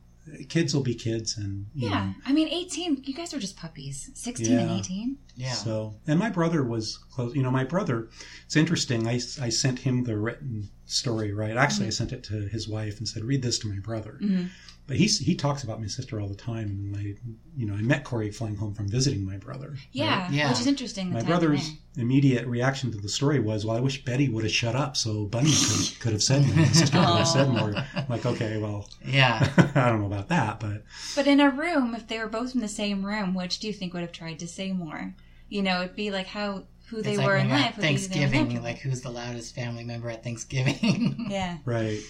[0.48, 2.06] kids will be kids and you Yeah.
[2.06, 4.10] know, I mean, 18, you guys were just puppies.
[4.14, 5.16] 16 and 18.
[5.36, 5.52] yeah.
[5.52, 7.34] So, and my brother was close.
[7.34, 8.08] You know, my brother,
[8.46, 9.06] it's interesting.
[9.06, 11.56] I, I sent him the written story, right?
[11.56, 14.18] Actually, I sent it to his wife and said, read this to my brother.
[14.22, 14.48] Mhm.
[14.88, 16.66] But he's, he talks about my sister all the time.
[16.68, 17.14] And my,
[17.54, 19.68] you know, I met Corey flying home from visiting my brother.
[19.68, 19.78] right?
[19.92, 20.48] Yeah, Yeah.
[20.50, 21.12] Which is interesting.
[21.12, 22.02] My brother's there.
[22.04, 25.26] immediate reaction to the story was, well, I wish Betty would have shut up so
[25.26, 26.56] Bunny could, could have said more.
[26.56, 27.74] My sister could have said more.
[27.94, 29.46] I'm like, okay, well, Yeah.
[29.76, 30.84] I don't know about that, but
[31.14, 33.74] But in a room, if they were both in the same room, which do you
[33.74, 35.14] think would have tried to say more?
[35.50, 37.60] You know, it'd be like how who they It's were like in life.
[37.66, 41.26] at would be who they Thanksgiving, like who's the loudest family member at Thanksgiving?
[41.30, 42.00] yeah, Right,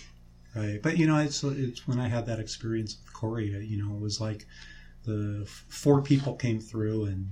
[0.55, 0.81] right.
[0.83, 3.55] But you know, it's it's when I had that experience with Corey.
[3.55, 4.47] uh, You know, it was like
[5.05, 7.31] the f- four people came through, and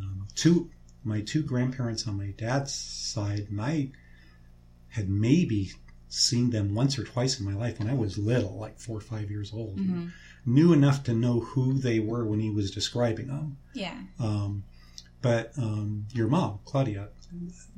[0.00, 0.70] um, two
[1.04, 3.90] my two grandparents on my dad's side, and I
[4.90, 5.72] had maybe
[6.08, 9.00] seen them once or twice in my life when I was little, like four or
[9.02, 9.76] five years old.
[9.76, 10.10] Mhm.
[10.46, 13.58] Knew enough to know who they were when he was describing them.
[13.74, 14.64] yeah, Um,
[15.20, 17.10] but um, your mom, Claudia,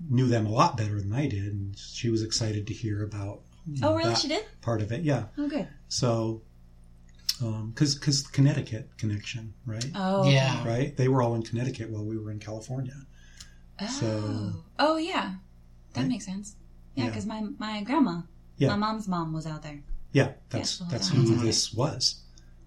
[0.09, 3.41] knew them a lot better than I did, and she was excited to hear about.
[3.83, 4.11] Oh, really?
[4.11, 4.45] that She did?
[4.61, 5.03] part of it.
[5.03, 5.25] Yeah.
[5.39, 5.69] Oh, good.
[5.89, 6.43] So,
[7.43, 9.87] um, because because Connecticut connection, right?
[9.95, 10.67] Oh, Yeah.
[10.67, 10.97] Right.
[10.97, 12.95] They were all in Connecticut while we were in California.
[13.81, 15.35] Oh, So- oh yeah,
[15.95, 16.09] that Right?
[16.09, 16.57] makes sense.
[16.95, 17.11] Yeah, Yeah.
[17.11, 18.23] because my my grandma,
[18.59, 18.69] Yeah.
[18.69, 19.83] my mom's mom was out there.
[20.13, 22.23] Yeah, that's Yeah, that's well, who that's this was.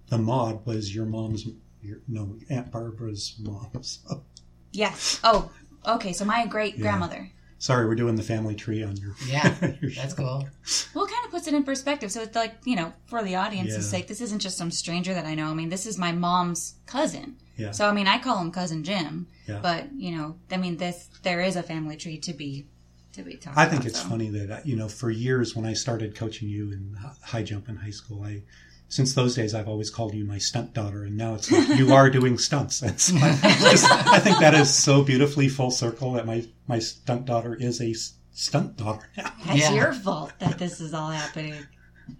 [0.07, 1.45] The mod was your mom's,
[1.81, 3.69] your, no, Aunt Barbara's mom.
[3.81, 4.23] So,
[4.71, 5.19] Yes.
[5.23, 5.51] Oh,
[5.85, 6.13] okay.
[6.13, 7.29] So my great grandmother.
[7.63, 9.15] Sorry, we're doing the family tree on your.
[9.25, 9.55] yeah.
[9.81, 10.47] your That's cool.
[10.93, 12.11] Well, it kind of puts it in perspective.
[12.11, 13.97] So it's like you know, for the audience's Yeah.
[13.99, 15.47] sake, this isn't just some stranger that I know.
[15.47, 17.37] I mean, this is my mom's cousin.
[17.55, 17.71] Yeah.
[17.71, 19.27] So I mean, I call him cousin Jim.
[19.47, 19.59] Yeah.
[19.61, 22.67] But you know, I mean, this there is a family tree to be
[23.13, 24.09] to be talked I think about, it's so.
[24.09, 27.77] funny that you know for years when I started coaching you in high jump in
[27.77, 28.41] high school, I
[28.89, 31.93] since those days I've always called you my stunt daughter, and now it's like you
[31.93, 32.81] are doing stunts.
[32.83, 37.25] It's like, just, I think that is so beautifully full circle that my my stunt
[37.25, 37.93] daughter is a
[38.31, 39.31] stunt daughter now.
[39.45, 39.73] That's Yeah.
[39.73, 41.55] your fault that this is all happening.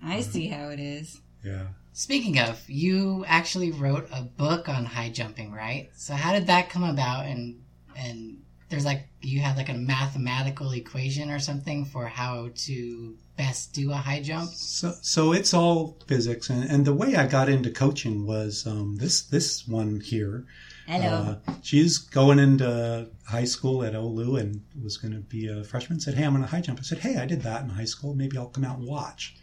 [0.04, 1.22] I see how it is.
[1.44, 1.68] Yeah.
[1.94, 5.90] Speaking of, you actually wrote a book on high jumping, right?
[5.96, 7.62] So how did that come about and
[7.96, 8.38] and
[8.74, 13.92] there's like you had like a mathematical equation or something for how to best do
[13.92, 14.50] a high jump.
[14.50, 18.96] So, so it's all physics, and, and the way I got into coaching was um,
[18.96, 20.46] this this one here.
[20.88, 21.38] Hello.
[21.48, 26.00] Uh, she's going into high school at Olu and was going to be a freshman.
[26.00, 27.86] Said, "Hey, I'm going to high jump." I said, "Hey, I did that in high
[27.86, 28.16] school.
[28.16, 29.36] Maybe I'll come out and watch."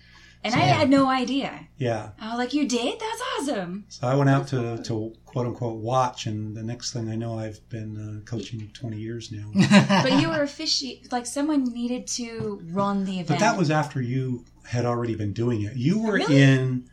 [0.42, 1.68] And I had no idea.
[1.76, 2.10] Yeah.
[2.20, 2.98] I was like, "You did?
[2.98, 7.08] That's awesome." So I went out to, to quote unquote watch, and the next thing
[7.10, 9.50] I know, I've been uh, coaching 20 years now.
[10.02, 13.28] But you were officially like someone needed to run the event.
[13.28, 15.76] But that was after you had already been doing it.
[15.76, 16.40] You were Really?
[16.42, 16.88] in,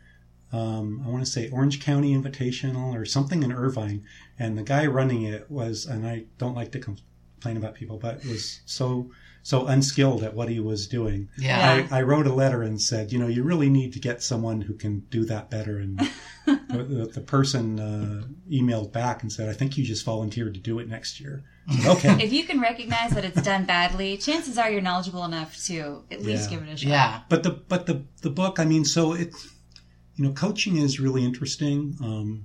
[0.52, 4.04] um, I want to say Orange County Invitational or something in Irvine,
[4.38, 8.24] and the guy running it was, and I don't like to complain about people, but
[8.24, 9.10] was so
[9.48, 11.26] so unskilled at what he was doing.
[11.38, 11.86] yeah.
[11.90, 14.60] I, I wrote a letter and said, you know, you really need to get someone
[14.60, 15.78] who can do that better.
[15.78, 15.98] And
[16.46, 20.60] the, the, the person uh, emailed back and said, I think you just volunteered to
[20.60, 21.44] do it next year.
[21.70, 22.22] Said, okay.
[22.22, 26.20] if you can recognize that it's done badly, chances are you're knowledgeable enough to at
[26.22, 26.58] least Yeah.
[26.58, 26.88] give it a shot.
[26.90, 27.20] Yeah.
[27.30, 29.48] but the but the the book i mean so it's
[30.16, 32.44] you know coaching is really interesting um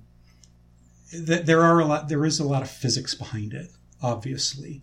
[1.11, 3.67] th- there are a lot there is a lot of physics behind it
[4.01, 4.81] obviously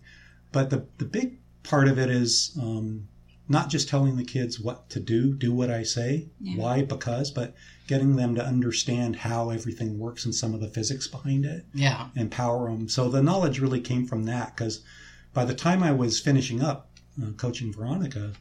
[0.51, 3.07] but the the big part of it is um
[3.47, 6.61] not just telling the kids what to do do what i say Yeah.
[6.61, 7.53] why because but
[7.87, 12.07] getting them to understand how everything works and some of the physics behind it Yeah.
[12.15, 12.87] empower them.
[12.87, 14.81] So the knowledge really came from that because
[15.33, 16.89] by the time I was finishing up
[17.21, 18.31] uh, coaching Veronica,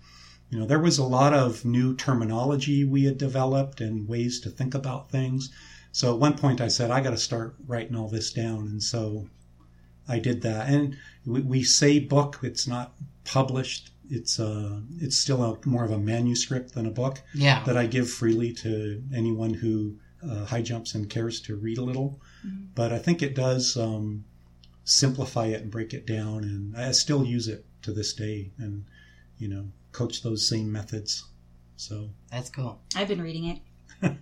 [0.50, 4.50] you know, there was a lot of new terminology we had developed and ways to
[4.50, 5.50] think about things.
[5.90, 8.68] So at one point I said, I got to start writing all this down.
[8.68, 9.28] And so
[10.08, 10.68] I did that.
[10.68, 10.96] And
[11.26, 12.94] we, we say book, it's not
[13.24, 13.90] published.
[14.08, 17.62] It's uh, it's still a, more of a manuscript than a book Yeah.
[17.64, 19.96] that I give freely to anyone who
[20.28, 22.20] uh, high jumps and cares to read a little.
[22.74, 24.24] But I think it does um,
[24.84, 28.84] simplify it and break it down, and I still use it to this day, and
[29.38, 31.24] you know, coach those same methods.
[31.76, 32.80] So That's cool.
[32.96, 33.60] I've been reading
[34.02, 34.12] it.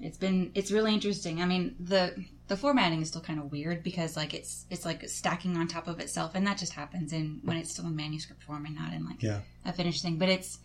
[0.00, 1.42] it's been it's really interesting.
[1.42, 2.14] I mean the
[2.52, 5.88] the formatting is still kind of weird because like it's it's like stacking on top
[5.88, 8.92] of itself, and that just happens in when it's still in manuscript form and not
[8.92, 10.18] in like yeah, a finished thing.
[10.18, 10.58] But it's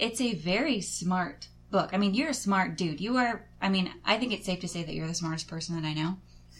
[0.00, 1.90] it's a very smart book.
[1.92, 3.00] I mean, you're a smart dude.
[3.00, 3.46] You are.
[3.62, 5.94] I mean, I think it's safe to say that you're the smartest person that I
[5.94, 6.16] know.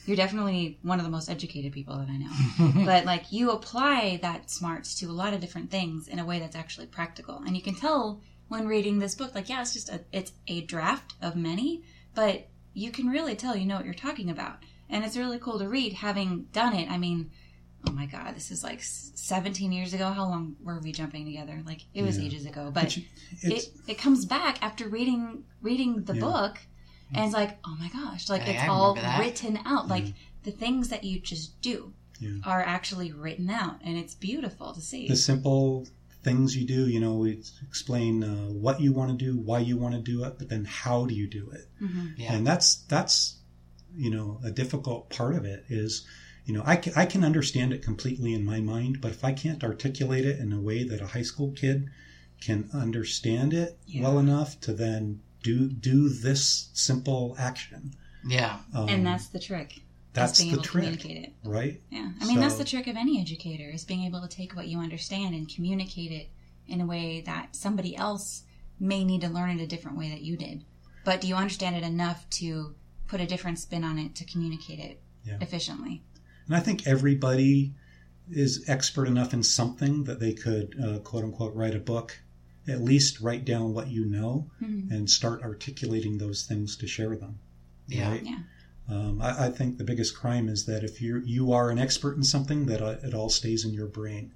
[0.07, 2.85] You're definitely one of the most educated people that I know.
[2.87, 6.39] but like you apply that smarts to a lot of different things in a way
[6.39, 9.35] that's actually practical, and you can tell when reading this book.
[9.35, 11.83] Like, yeah, it's just a it's a draft of many,
[12.15, 12.47] but
[12.79, 15.69] you can really tell you know what you're talking about, and it's really cool to
[15.69, 16.91] read having done it.
[16.91, 17.31] I mean.
[17.89, 20.11] Oh my god, this is like 17 years ago.
[20.11, 21.63] How long were we jumping together?
[21.65, 22.25] Like it was Yeah.
[22.27, 23.05] ages ago, but But you-
[23.43, 26.21] it, it comes back after reading reading the Yeah.
[26.21, 26.59] book
[27.15, 29.21] and it's like oh my gosh like Hey, it's I all that.
[29.21, 30.13] written out like
[30.43, 32.39] the things that you just do Yeah.
[32.45, 35.87] are actually written out and it's beautiful to see the simple
[36.25, 36.89] things you do.
[36.89, 40.25] You know, we explain uh, what you want to do, why you want to do
[40.25, 41.69] it, but then how do you do it.
[41.81, 42.15] Mhm.
[42.19, 42.35] Yeah.
[42.35, 43.37] and that's that's
[43.99, 46.07] you know a difficult part of it is
[46.45, 49.33] you know I can, I can understand it completely in my mind but if i
[49.33, 51.89] can't articulate it in a way that a high school kid
[52.41, 54.03] can understand it Yeah.
[54.03, 57.95] well enough to then do do this simple action
[58.25, 58.61] Yeah.
[58.75, 59.81] um, and that's the trick
[60.15, 62.87] that's being the able to trick communicate it right yeah i mean that's the trick
[62.87, 66.29] of any educator is being able to take what you understand and communicate it
[66.67, 68.45] in a way that somebody else
[68.81, 70.65] may need to learn it a different way that you did
[71.05, 72.75] but do you understand it enough to
[73.09, 75.39] put a different spin on it to communicate it Yeah.
[75.41, 76.03] efficiently
[76.47, 77.75] and i think everybody
[78.31, 82.21] is expert enough in something that they could uh, quote unquote write a book
[82.69, 84.91] at least write down what you know Mhm.
[84.91, 87.39] and start articulating those things to share them
[87.87, 88.11] Yeah.
[88.11, 88.25] right?
[88.25, 88.41] yeah
[88.89, 92.17] Um, I, I think the biggest crime is that if you you are an expert
[92.17, 94.33] in something, that uh, it all stays in your brain,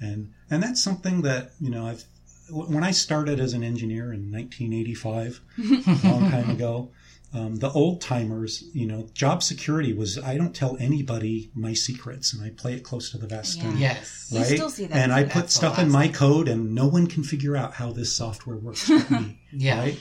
[0.00, 2.04] and and that's something that you know I've
[2.50, 6.90] when I started as an engineer in 1985, a long time ago.
[7.34, 12.32] Um, the old timers, you know, job security was I don't tell anybody my secrets
[12.32, 13.58] and I play it close to the vest.
[13.58, 13.64] Yeah.
[13.64, 14.28] And, Yes.
[14.30, 14.46] You Right?
[14.46, 16.12] still see that and I put That's stuff in my thing.
[16.14, 19.78] code and no one can figure out how this software works but me Yeah.
[19.80, 20.00] right?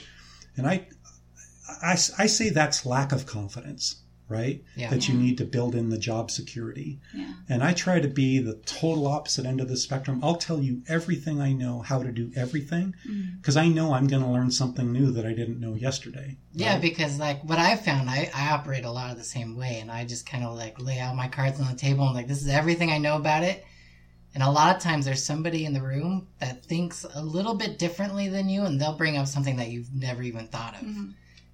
[0.57, 0.85] And I,
[1.81, 3.95] I, I say that's lack of confidence,
[4.33, 4.63] right?
[4.75, 4.89] Yeah.
[4.89, 6.99] That you need to build in the job security.
[7.13, 7.31] Yeah.
[7.47, 10.19] And I try to be the total opposite end of the spectrum.
[10.23, 12.95] I'll tell you everything I know, how to do everything,
[13.39, 16.37] because I know I'm going to learn something new that I didn't know yesterday.
[16.53, 16.81] Yeah, right?
[16.81, 19.91] because like what I've found, I, I operate a lot of the same way, and
[19.91, 22.41] I just kind of like lay out my cards on the table and like this
[22.41, 23.63] is everything I know about it.
[24.35, 27.77] And a lot of times there's somebody in the room that thinks a little bit
[27.77, 31.13] differently than you, and they'll bring up something that you've never even thought of, Mhm.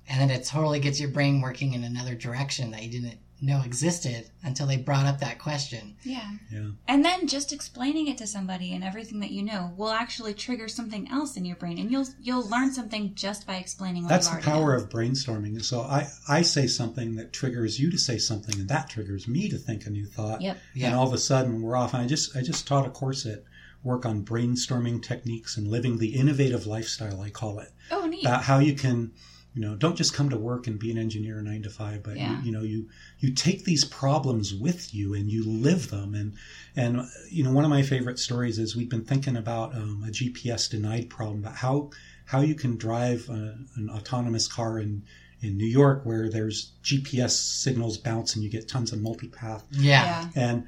[0.09, 3.61] And then it totally gets your brain working in another direction that you didn't know
[3.63, 5.95] existed until they brought up that question.
[6.03, 6.29] Yeah.
[6.51, 6.71] Yeah.
[6.89, 10.67] And then just explaining it to somebody and everything that you know will actually trigger
[10.67, 14.29] something else in your brain, and you'll you'll learn something just by explaining what That's
[14.29, 14.83] you the power know.
[14.83, 15.63] of brainstorming.
[15.63, 19.47] So I, I say something that triggers you to say something, and that triggers me
[19.47, 20.41] to think a new thought.
[20.41, 20.57] Yep.
[20.75, 20.87] Yeah.
[20.87, 21.93] And all of a sudden we're off.
[21.93, 23.43] And I just I just taught a course at
[23.83, 27.21] work on brainstorming techniques and living the innovative lifestyle.
[27.21, 28.25] I call it Oh, neat.
[28.25, 29.13] about how you can
[29.59, 32.15] you know don't just come to work and be an engineer nine to five but
[32.15, 32.39] Yeah.
[32.39, 32.87] you, you know you
[33.19, 36.13] you take these problems with you and you live them.
[36.15, 36.33] And
[36.77, 40.11] and you know one of my favorite stories is we've been thinking about um, a
[40.11, 41.89] gps denied problem about how
[42.25, 45.03] how you can drive a, an autonomous car in
[45.41, 49.63] in new york where there's gps signals bounce and you get tons of multipath.
[49.71, 50.29] Yeah.
[50.35, 50.67] and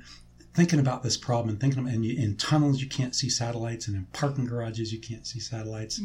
[0.54, 3.88] thinking about this problem and thinking about, and you, in tunnels you can't see satellites
[3.88, 6.02] and in parking garages you can't see satellites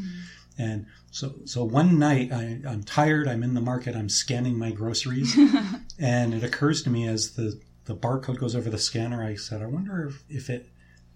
[0.59, 4.71] and so so one night I, i'm tired i'm in the market i'm scanning my
[4.71, 5.37] groceries.
[5.99, 9.63] And it occurs to me as the the barcode goes over the scanner i said
[9.63, 10.69] i wonder if, if it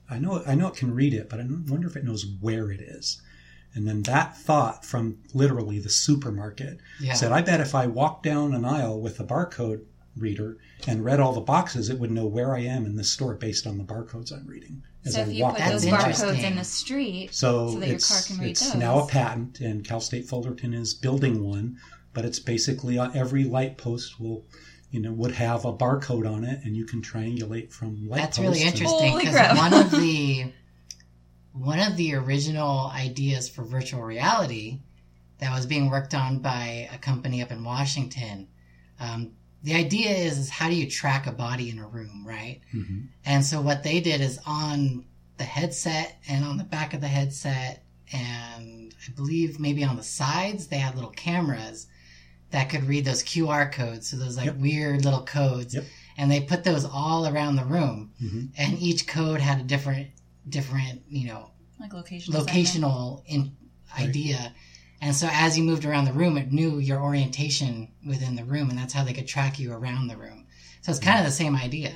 [0.09, 2.71] i know i know it can read it but i wonder if it knows where
[2.71, 3.21] it is.
[3.75, 7.13] And then that thought from literally the supermarket Yeah.
[7.15, 9.85] said i bet if i walked down an aisle with a barcode
[10.17, 10.57] reader
[10.89, 13.67] and read all the boxes it would know where i am in the store based
[13.67, 15.91] on the barcodes i'm reading as so I if you walk put down those the
[15.91, 16.35] That's aisle.
[16.35, 18.81] barcodes in the street, So, so that your it's, car can read it's those.
[18.81, 21.79] now a patent, and Cal State Fullerton is building one.
[22.13, 24.45] But it's basically on every light post will,
[24.91, 28.39] you know, would have a barcode on it, and you can triangulate from light That's
[28.41, 29.57] really interesting Holy because crap.
[29.57, 30.53] one of the
[31.53, 34.81] one of the original ideas for virtual reality
[35.39, 38.49] that was being worked on by a company up in Washington.
[38.99, 39.33] Um,
[39.63, 42.61] the idea is, is how do you track a body in a room, right?
[42.75, 43.09] Mhm.
[43.25, 45.05] And so what they did is on
[45.37, 50.03] the headset and on the back of the headset, and I believe maybe on the
[50.03, 51.87] sides, they had little cameras
[52.51, 54.09] that could read those QR codes.
[54.09, 54.57] So those like Yep.
[54.57, 55.75] weird little codes.
[55.75, 55.85] Yep.
[56.17, 58.11] And they put those all around the room.
[58.21, 58.49] Mhm.
[58.57, 60.09] And each code had a different,
[60.49, 62.35] different, you know, like location.
[62.35, 63.53] locational in
[63.99, 64.13] Right.
[65.03, 65.07] Idea.
[65.09, 68.71] And so as you moved around the room, it knew your orientation within the room,
[68.71, 70.47] and that's how they could track you around the room.
[70.83, 71.93] So it's kind of the same idea.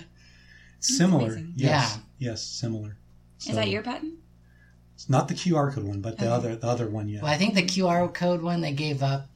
[0.80, 1.52] Similar, amazing.
[1.56, 2.96] yes, yes, similar.
[3.46, 4.14] Is that your patent?
[4.94, 6.34] It's not the QR code one, but the Okay.
[6.34, 7.20] other, the other one, yeah.
[7.22, 9.28] Well, I think the QR code one they gave up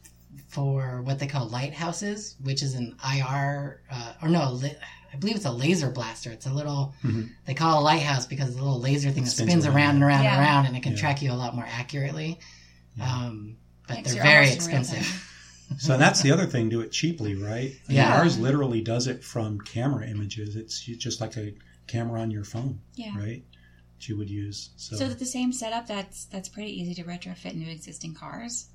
[0.48, 4.76] for what they call lighthouses, which is an IR, uh, or no, li-
[5.12, 6.30] I believe it's a laser blaster.
[6.30, 7.30] It's a little, Mhm.
[7.46, 9.66] they call it a lighthouse because it's a little laser thing It that spins spins
[9.66, 10.32] around, around and around yeah.
[10.34, 10.98] and around, and it can Yeah.
[10.98, 12.38] track you a lot more accurately.
[12.98, 13.16] Yeah.
[13.26, 15.24] Um, but Thanks, they're very almost in real expensive.
[15.78, 16.70] So that's the other thing.
[16.70, 17.70] Do it cheaply, right?
[17.88, 18.16] I mean, Yeah.
[18.18, 20.56] ours literally does it from camera images.
[20.56, 21.52] It's just like a
[21.86, 23.14] camera on your phone, Yeah.
[23.18, 23.44] right?
[23.98, 24.70] That you would use.
[24.76, 28.68] So, So the same setup that's that's pretty easy to retrofit into existing cars.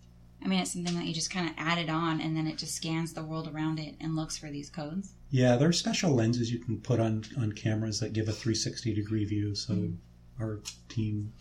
[0.43, 2.59] I mean, it's something that you just kind of add it on, and then it
[2.59, 5.13] just scans the world around it and looks for these codes.
[5.31, 8.93] yeah, there are special lenses you can put on on cameras that give a 360
[8.93, 9.55] degree view.
[9.55, 9.97] So Mm.
[10.39, 10.59] our
[10.89, 11.33] team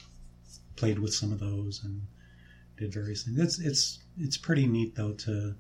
[0.77, 2.07] played with some of those and
[2.77, 3.39] did various things.
[3.39, 5.55] It's it's it's pretty neat though to.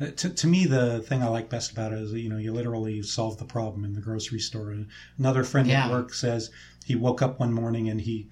[0.00, 2.36] uh, To, to me, the thing I like best about it is, that, you know,
[2.38, 4.72] you literally solve the problem in the grocery store.
[5.18, 5.86] Another friend Yeah.
[5.86, 6.50] at work says
[6.86, 8.28] he woke up one morning and he,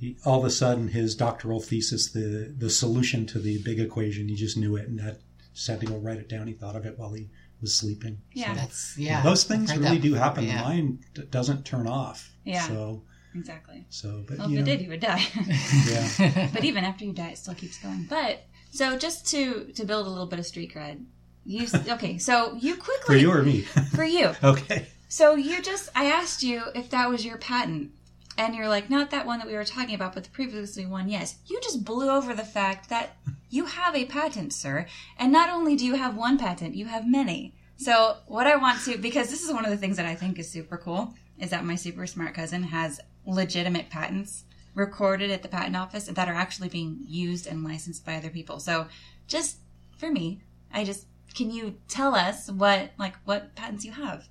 [0.00, 4.28] he all of a sudden his doctoral thesis, the the solution to the big equation,
[4.28, 5.18] he just knew it and had
[5.54, 6.48] just had to go write it down.
[6.48, 7.30] He thought of it while he
[7.60, 8.18] was sleeping.
[8.32, 8.54] Yeah.
[8.54, 9.22] That's yeah.
[9.22, 10.44] those things really do happen.
[10.44, 10.58] yeah.
[10.58, 10.98] The mind
[11.30, 12.34] doesn't turn off.
[12.44, 12.66] Yeah.
[12.66, 13.04] So
[13.34, 13.84] Exactly.
[13.90, 15.22] so, but Well, if you it did, you would die.
[15.88, 16.50] yeah.
[16.52, 18.06] but even after you die, it still keeps going.
[18.08, 21.04] But so just to to build a little bit of street cred,
[21.44, 22.18] you okay?
[22.18, 23.60] So you quickly For you or me?
[23.94, 24.32] for you.
[24.42, 24.86] okay.
[25.08, 27.90] So you just I asked you if that was your patent.
[28.36, 31.08] And you're like, not that one that we were talking about, but the previously one,
[31.08, 31.36] yes.
[31.46, 33.16] You just blew over the fact that
[33.48, 34.86] you have a patent, sir.
[35.16, 37.54] And not only do you have one patent, you have many.
[37.76, 40.40] So what I want to, because this is one of the things that I think
[40.40, 44.44] is super cool, is that my super smart cousin has legitimate patents
[44.74, 48.58] recorded at the patent office that are actually being used and licensed by other people.
[48.58, 48.86] So
[49.26, 49.58] just
[49.96, 50.40] for me,
[50.72, 54.28] I just, can you tell us what, like, what patents you have?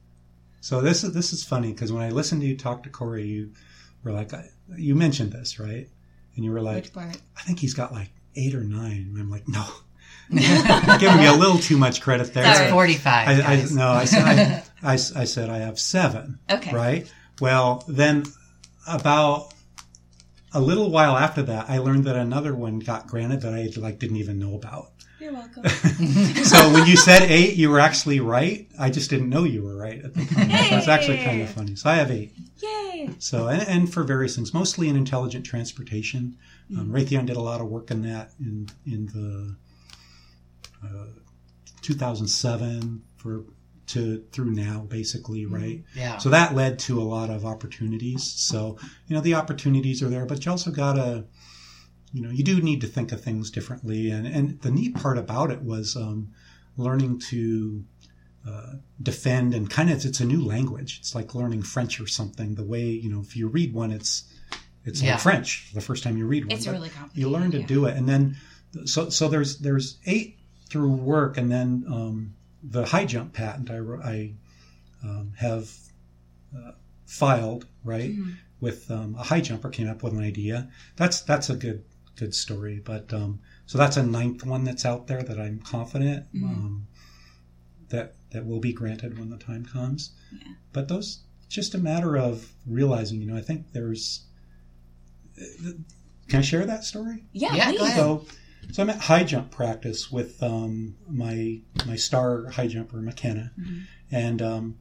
[0.61, 3.25] So this is this is funny because when I listened to you talk to Corey,
[3.25, 3.51] you
[4.01, 4.31] were like,
[4.77, 5.89] you mentioned this, right?
[6.35, 7.17] And you were like, Which part?
[7.37, 9.09] I think he's got like eight or nine.
[9.11, 9.65] And I'm like, no,
[10.29, 12.55] You're giving me a little too much credit there.
[12.55, 12.71] Sorry.
[12.71, 13.27] Forty-five.
[13.27, 16.39] I, I, no, I said I, I, I said I have seven.
[16.49, 16.73] Okay.
[16.73, 17.11] Right.
[17.41, 18.25] Well, then
[18.87, 19.53] about
[20.53, 23.99] a little while after that, I learned that another one got granted that I like
[23.99, 24.91] didn't even know about.
[25.19, 25.63] You're welcome.
[26.43, 28.67] So when you said eight, you were actually right.
[28.77, 30.49] I just didn't know you were right at the time.
[30.49, 31.75] So it's actually kind of funny.
[31.75, 32.33] So I have eight.
[32.61, 33.09] Yay!
[33.19, 36.37] So and, and for various things, mostly in intelligent transportation.
[36.77, 39.55] Um, Raytheon did a lot of work in that in in the
[40.83, 41.05] uh,
[41.81, 43.45] 2007 for
[43.87, 45.83] to through now, basically, right?
[45.95, 46.17] Yeah.
[46.17, 48.23] So that led to a lot of opportunities.
[48.23, 48.77] So,
[49.07, 51.25] you know, the opportunities are there, but you also got to,
[52.13, 54.09] you know, you do need to think of things differently.
[54.09, 56.31] And, and the neat part about it was um,
[56.77, 57.83] learning to
[58.47, 60.99] uh, defend and kind of, it's a new language.
[60.99, 62.55] It's like learning French or something.
[62.55, 64.23] The way, you know, if you read one, it's,
[64.85, 65.13] it's Yeah.
[65.13, 66.55] like French the first time you read one.
[66.55, 67.17] It's really complicated.
[67.17, 67.67] you learn to yeah.
[67.67, 67.97] do it.
[67.97, 68.37] And then,
[68.85, 73.79] so, so there's, there's eight through work and then um, the high jump patent I,
[73.79, 74.33] wrote- I
[75.03, 75.69] um, have
[76.55, 76.71] uh,
[77.05, 78.35] filed right Mhm.
[78.61, 80.69] with um, a high jumper came up with an idea.
[80.95, 81.83] That's that's a good
[82.15, 82.79] good story.
[82.83, 86.43] But um, so that's a ninth one that's out there that I'm confident Mhm.
[86.43, 86.87] um,
[87.89, 90.11] that that will be granted when the time comes.
[90.31, 90.53] Yeah.
[90.71, 93.19] But those just a matter of realizing.
[93.21, 94.23] You know, I think there's.
[96.29, 97.25] Can I share that story?
[97.33, 97.81] Yeah, Yeah, go please.
[97.87, 97.95] ahead.
[97.97, 98.25] So,
[98.71, 103.81] so I'm at high jump practice with um, my my star high jumper McKenna, Mhm.
[104.11, 104.75] and um,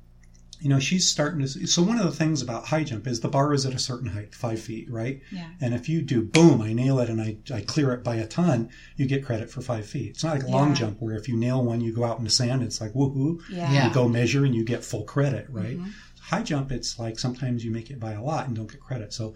[0.61, 1.67] you know she's starting to.
[1.67, 4.11] So one of the things about high jump is the bar is at a certain
[4.11, 5.21] height, five feet, right?
[5.33, 5.49] Yeah.
[5.61, 8.27] And if you do boom, I nail it and I, I clear it by a
[8.27, 10.11] ton, you get credit for five feet.
[10.11, 12.25] It's not like a long jump where if you nail one, you go out in
[12.25, 12.63] the sand.
[12.63, 13.73] It's like woohoo, Yeah.
[13.73, 13.89] Yeah.
[13.89, 15.79] you go measure and you get full credit, right?
[15.79, 15.91] Mhm.
[16.27, 19.13] high jump, it's like sometimes you make it by a lot and don't get credit.
[19.13, 19.35] So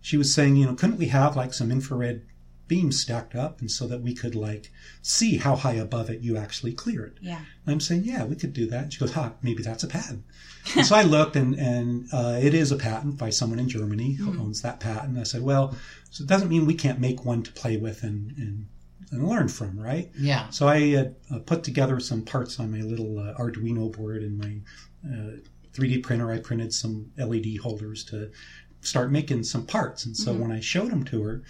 [0.00, 2.22] she was saying, you know, couldn't we have like some infrared
[2.66, 4.70] beams stacked up and so that we could like
[5.02, 7.18] see how high above it you actually cleared?
[7.20, 7.38] Yeah.
[7.66, 8.84] And I'm saying, yeah, we could do that.
[8.84, 10.24] And she goes, ha, maybe that's a patent.
[10.76, 14.12] and so I looked and, and uh, it is a patent by someone in Germany
[14.12, 15.18] who owns that patent.
[15.18, 15.76] I said, well,
[16.10, 18.66] so it doesn't mean we can't make one to play with and, and,
[19.10, 20.10] and learn from, right?
[20.18, 20.48] Yeah.
[20.50, 24.38] So I uh, uh, put together some parts on my little uh, Arduino board and
[24.38, 24.60] my
[25.06, 25.36] uh,
[25.74, 26.30] 3D printer.
[26.30, 28.30] I printed some LED holders to
[28.80, 30.06] start making some parts.
[30.06, 31.42] And so when I showed them to her,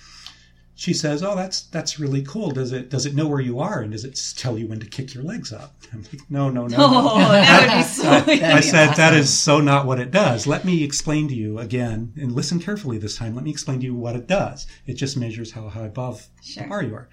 [0.76, 2.50] she says, "Oh, that's that's really cool.
[2.50, 4.86] Does it does it know where you are and does it tell you when to
[4.86, 7.10] kick your legs up?" I'm like, "No, no, no." no.
[7.14, 8.46] Oh, that would be so.
[8.46, 10.46] I said that is so not what it does.
[10.46, 13.34] Let me explain to you again, and listen carefully this time.
[13.34, 14.66] Let me explain to you what it does.
[14.86, 16.64] It just measures how high above Sure.
[16.64, 17.08] the bar you are.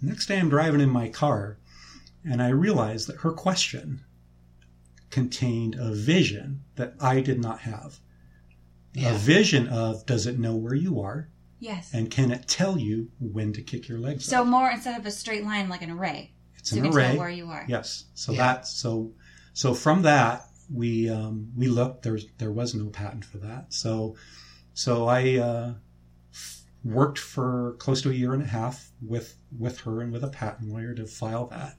[0.00, 1.58] Next day, I'm driving in my car,
[2.24, 4.04] and I realized that her question
[5.10, 8.00] contained a vision that I did not have.
[8.96, 11.28] A vision of does it know where you are,
[11.62, 11.94] Yes.
[11.94, 14.48] and can it tell you when to kick your legs So up?
[14.48, 16.32] more instead of a straight line, like an array.
[16.58, 17.06] It's So an you can array.
[17.12, 17.64] tell where you are.
[17.68, 18.06] Yes.
[18.14, 18.38] So Yeah.
[18.54, 19.12] that so
[19.54, 22.02] so from that we um, we looked.
[22.02, 23.72] There's there was no patent for that.
[23.72, 24.16] So
[24.74, 25.74] so I uh,
[26.84, 30.28] worked for close to a year and a half with with her and with a
[30.28, 31.76] patent lawyer to file that.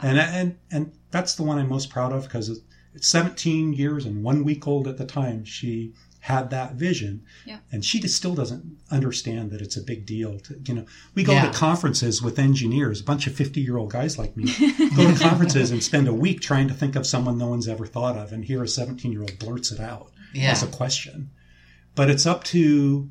[0.00, 2.48] And and and that's the one I'm most proud of because
[2.94, 5.44] it's 17 years and one week old at the time.
[5.44, 5.92] She
[6.28, 7.58] had that vision, Yeah.
[7.72, 10.38] and she just still doesn't understand that it's a big deal.
[10.40, 11.46] To you know, we go Yeah.
[11.50, 14.44] to conferences with engineers, a bunch of 50 year old guys like me,
[14.96, 17.86] go to conferences and spend a week trying to think of someone no one's ever
[17.86, 20.50] thought of, and here a 17 year old blurts it out Yeah.
[20.52, 21.30] as a question.
[21.94, 23.08] But it's up to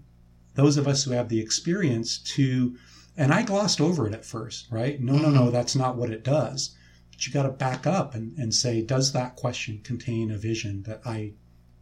[0.54, 2.78] those of us who have the experience to,
[3.18, 5.02] and I glossed over it at first, right?
[5.02, 5.52] No, no, no, mm-hmm.
[5.52, 6.76] that's not what it does.
[7.12, 10.84] But you got to back up and, and say, does that question contain a vision
[10.84, 11.34] that I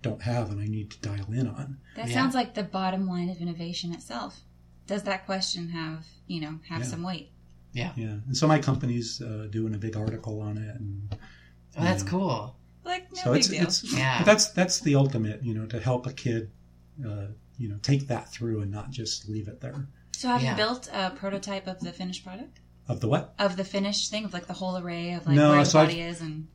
[0.06, 1.78] don't have and I need to dial in on?
[1.95, 2.14] That Yeah.
[2.14, 4.41] sounds like the bottom line of innovation itself.
[4.88, 6.88] Does that question have, you know, have Yeah.
[6.88, 7.32] some weight?
[7.74, 7.91] Yeah.
[7.95, 8.18] Yeah.
[8.28, 10.76] And so my company's uh, doing a big article on it.
[10.80, 11.18] And
[11.78, 12.10] Oh, that's Yeah.
[12.10, 12.56] cool.
[12.86, 13.64] Like, no so big it's, deal.
[13.64, 14.20] it's, Yeah.
[14.20, 16.51] but that's, that's the ultimate, you know, to help a kid,
[17.06, 17.28] uh,
[17.58, 19.88] you know, take that through and not just leave it there.
[20.16, 20.51] so have Yeah.
[20.51, 22.60] you built a prototype of the finished product?
[22.88, 23.34] Of the what?
[23.39, 25.80] Of the finished thing, of like the whole array of like No, where the so
[25.80, 26.47] I've- body is and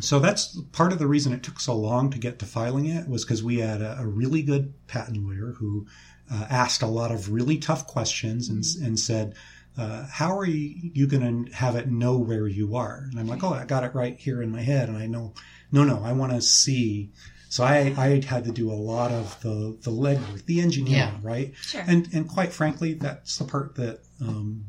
[0.00, 3.08] So that's part of the reason it took so long to get to filing it
[3.08, 5.86] was because we had a, a really good patent lawyer who
[6.32, 9.34] uh, asked a lot of really tough questions and, and said,
[9.76, 13.26] uh, "How are you, you going to have it know where you are?" And I'm
[13.26, 15.34] like, "Oh, I got it right here in my head, and I know."
[15.72, 17.10] No, no, I want to see.
[17.50, 21.18] So I, I had to do a lot of the the legwork, the engineering, Yeah.
[21.22, 21.54] right?
[21.60, 21.82] sure.
[21.86, 24.66] And and quite frankly, that's the part that um,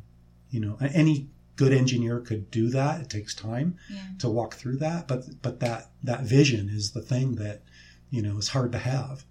[0.50, 1.30] you know any
[1.60, 3.02] good engineer could do that.
[3.02, 4.00] It takes time yeah.
[4.20, 7.64] to walk through that, but but that that vision is the thing that
[8.10, 9.26] you know is hard to have.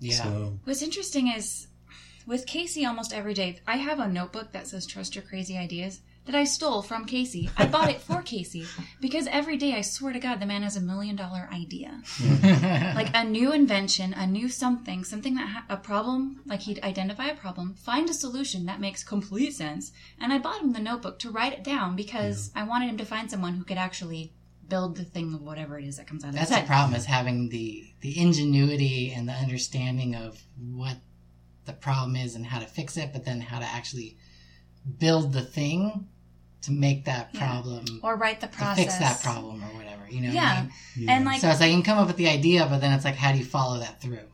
[0.00, 0.24] Yeah.
[0.24, 1.68] So What's interesting is
[2.26, 6.00] with Casey almost every day, I have a notebook that says trust your crazy ideas
[6.28, 7.48] that I stole from Casey.
[7.56, 8.66] I bought it for Casey
[9.00, 12.02] because every day I swear to God the man has a million dollar idea.
[12.04, 12.94] Hmm.
[12.94, 17.28] Like a new invention, a new something, something that ha- a problem, like he'd identify
[17.28, 21.18] a problem, find a solution that makes complete sense, and I bought him the notebook
[21.20, 24.34] to write it down because I wanted him to find someone who could actually
[24.68, 27.06] build the thing of whatever it is that comes out of That's the problem is
[27.06, 30.98] having the the ingenuity and the understanding of what
[31.64, 34.18] the problem is and how to fix it, but then how to actually
[34.98, 36.06] build the thing
[36.62, 37.40] to make that Yeah.
[37.40, 38.84] problem Or write the to process.
[38.84, 40.06] fix that problem or whatever.
[40.10, 40.62] You know, what I Yeah.
[40.62, 40.72] mean?
[40.96, 41.12] Yeah.
[41.16, 43.04] And like, so it's like you can come up with the idea, but then it's
[43.04, 44.26] like, how do you follow that through?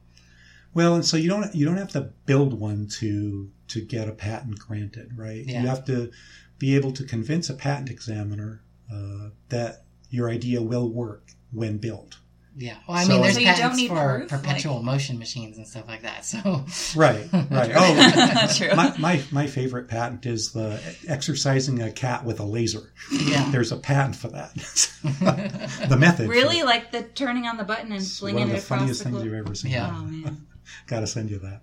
[0.73, 4.13] Well, and so you don't you don't have to build one to to get a
[4.13, 5.45] patent granted, right?
[5.47, 5.63] Yeah.
[5.63, 6.11] You have to
[6.59, 8.63] be able to convince a patent examiner
[8.93, 12.19] uh, that your idea will work when built.
[12.57, 12.77] Yeah.
[12.87, 15.57] Well, I So- mean, there's So you don't patents need for proof, perpetual motion machines
[15.59, 16.25] and stuff like that.
[16.25, 17.73] So Right, right.
[17.75, 18.75] Oh, True.
[18.77, 22.93] my, my my favorite patent is the exercising a cat with a laser.
[23.11, 23.51] yeah.
[23.51, 24.55] There's a patent for that.
[25.89, 26.29] the method.
[26.29, 26.65] really, it.
[26.65, 29.15] like the turning on the button and It's flinging one of the funniest the things
[29.17, 29.27] globe.
[29.27, 29.73] you've ever seen.
[29.73, 29.91] Yeah.
[29.93, 30.47] Oh man.
[30.87, 31.61] Got to send you that.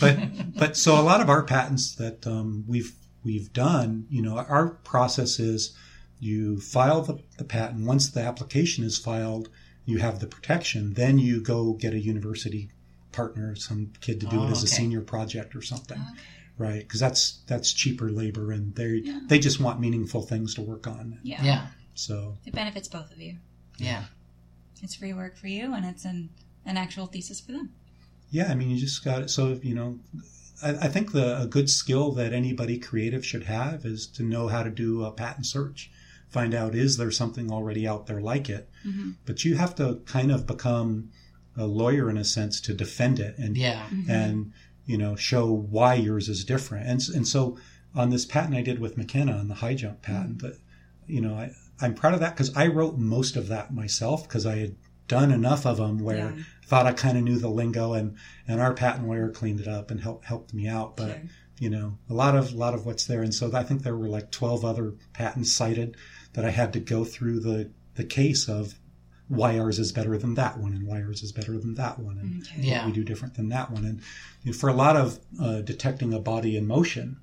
[0.00, 2.92] But but so a lot of our patents that um, we've
[3.24, 5.76] we've done, you know, our process is
[6.18, 7.86] you file the, the patent.
[7.86, 9.48] Once the application is filed,
[9.84, 10.94] you have the protection.
[10.94, 12.70] Then you go get a university
[13.10, 16.20] partner, some kid to do Oh, it as a senior project or something, Okay.
[16.56, 16.78] right?
[16.80, 19.20] Because that's that's cheaper labor, and they Yeah.
[19.28, 21.18] they just want meaningful things to work on.
[21.22, 21.44] Yeah.
[21.44, 21.66] Yeah.
[21.94, 23.36] So It benefits both of you.
[23.78, 24.04] Yeah.
[24.82, 26.30] It's free work for you, and it's an
[26.64, 27.70] an actual thesis for them.
[28.30, 29.28] Yeah, I mean, you just got it.
[29.30, 29.98] So, you know,
[30.62, 34.48] I, I think the a good skill that anybody creative should have is to know
[34.48, 35.90] how to do a patent search.
[36.32, 38.68] Find out is there something already out there like it.
[38.86, 39.10] Mm-hmm.
[39.26, 41.10] But you have to kind of become
[41.56, 43.86] a lawyer in a sense to defend it and Yeah.
[44.08, 44.52] and
[44.86, 46.86] you know show why yours is different.
[46.88, 47.58] And and so
[47.94, 50.58] on this patent I did with McKenna on the high jump patent, that
[51.06, 54.46] you know I I'm proud of that because I wrote most of that myself because
[54.46, 54.76] I had
[55.08, 56.28] done enough of them where Yeah.
[56.62, 58.16] I thought I kind of knew the lingo and
[58.48, 60.96] and our patent lawyer cleaned it up and helped helped me out.
[60.96, 61.22] But Sure.
[61.58, 63.96] you know a lot of a lot of what's there, and so I think there
[63.96, 65.96] were like 12 other patents cited
[66.34, 68.74] that I had to go through the the case of
[69.28, 72.18] why ours is better than that one and why ours is better than that one
[72.18, 72.68] and Okay.
[72.68, 72.78] Yeah.
[72.78, 73.84] what we do different than that one.
[73.84, 74.00] And
[74.42, 77.18] you know, for a lot of uh, detecting a body in motion,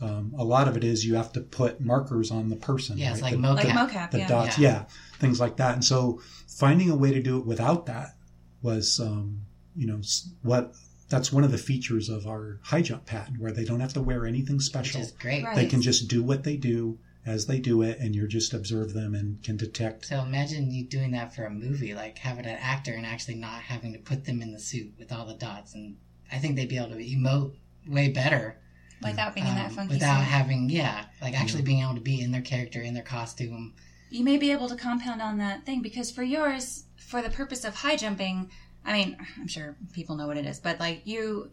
[0.00, 2.98] um, a lot of it is you have to put markers on the person.
[2.98, 3.12] Yeah.
[3.12, 3.32] It's right?
[3.38, 3.90] like the, Like mocap.
[3.90, 4.28] mocap, the yeah.
[4.28, 4.68] dots, Yeah.
[4.70, 4.84] yeah.
[5.18, 5.74] things like that.
[5.74, 8.16] And so finding a way to do it without that
[8.62, 9.42] was, um,
[9.76, 10.00] you know,
[10.42, 10.74] what
[11.08, 14.00] that's one of the features of our high jump patent, where they don't have to
[14.00, 15.00] wear anything Which special.
[15.02, 15.44] is great.
[15.44, 15.54] Right.
[15.54, 18.92] They can just do what they do as they do it, and you're just observe
[18.92, 20.06] them and can detect.
[20.06, 23.62] So imagine you doing that for a movie, like having an actor and actually not
[23.62, 25.74] having to put them in the suit with all the dots.
[25.74, 25.96] And
[26.30, 27.54] I think they'd be able to emote
[27.86, 28.58] way better
[29.02, 30.24] Without being in that um, funky without suit.
[30.28, 33.74] having, yeah, like actually being able to be in their character, in their costume.
[34.10, 37.64] you may be able to compound on that thing because for yours, for the purpose
[37.64, 38.50] of high jumping,
[38.84, 41.50] I mean, I'm sure people know what it is, but like you,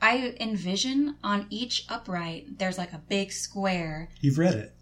[0.00, 4.08] I envision on each upright, there's like a big square.
[4.20, 4.74] You've read it.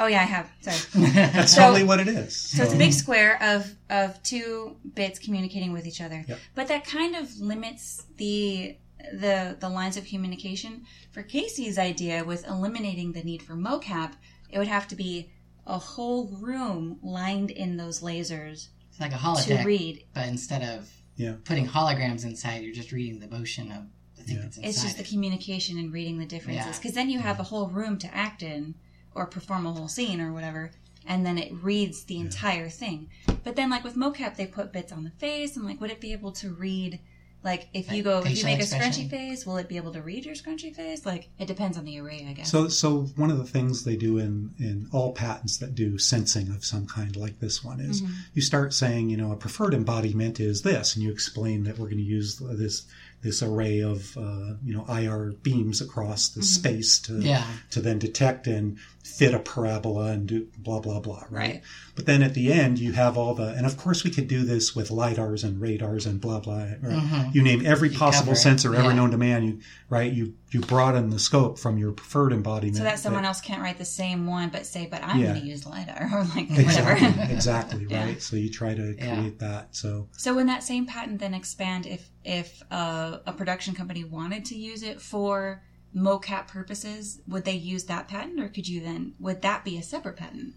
[0.00, 0.50] Oh yeah, I have.
[0.60, 0.76] Sorry.
[1.12, 2.36] That's So- totally what it is.
[2.36, 6.24] So it's a big square of of two bits communicating with each other.
[6.28, 6.38] Yep.
[6.54, 8.76] But that kind of limits the
[9.12, 10.84] the the lines of communication.
[11.12, 14.12] For Casey's idea with eliminating the need for mocap,
[14.50, 15.30] it would have to be
[15.66, 20.04] a whole room lined in those lasers It's like a holodeck to read.
[20.14, 21.34] but instead of Yeah.
[21.44, 23.84] putting holograms inside, you're just reading the motion of
[24.16, 24.42] the thing Yeah.
[24.42, 24.68] that's inside.
[24.68, 26.66] It's just the communication and reading the differences.
[26.66, 26.72] Yeah.
[26.72, 28.76] Because then you have a whole room to act in
[29.18, 30.70] or perform a whole scene or whatever.
[31.06, 33.08] And then it reads the entire thing.
[33.44, 35.56] But then, like with mocap, they put bits on the face.
[35.56, 37.00] And like, would it be able to read?
[37.44, 39.92] Like, if you go, if you facial make a scrunchy face, will it be able
[39.92, 41.06] to read your scrunchy face?
[41.06, 42.50] Like, it depends on the array, I guess.
[42.50, 46.48] So, so one of the things they do in, in all patents that do sensing
[46.48, 48.12] of some kind, like this one, is Mm-hmm.
[48.34, 51.86] you start saying, you know, a preferred embodiment is this, and you explain that we're
[51.86, 52.86] going to use this
[53.20, 57.44] this array of uh, you know IR beams across the space to Yeah.
[57.70, 58.78] to then detect and
[59.08, 61.30] fit a parabola and do blah blah blah, right?
[61.30, 61.62] Right.
[61.96, 64.44] But then at the end, you have all the, and of course we could do
[64.44, 66.66] this with lidars and radars and blah blah.
[66.82, 67.30] Right?
[67.32, 68.36] You name every possible cover it.
[68.36, 68.94] sensor ever Yeah.
[68.94, 69.42] known to man.
[69.42, 70.12] You right?
[70.12, 72.76] You you broaden the scope from your preferred embodiment.
[72.76, 75.28] so that someone else can't write the same one, but say, but I'm Yeah.
[75.30, 76.92] going to use LiDAR or like whatever.
[76.92, 78.04] Exactly, exactly, Yeah.
[78.04, 78.22] right.
[78.22, 79.74] So you try to create that.
[79.76, 84.44] So So when that same patent then expand, if if uh, a production company wanted
[84.46, 85.62] to use it for
[85.94, 89.82] mocap purposes, would they use that patent, or could you then would that be a
[89.82, 90.54] separate patent?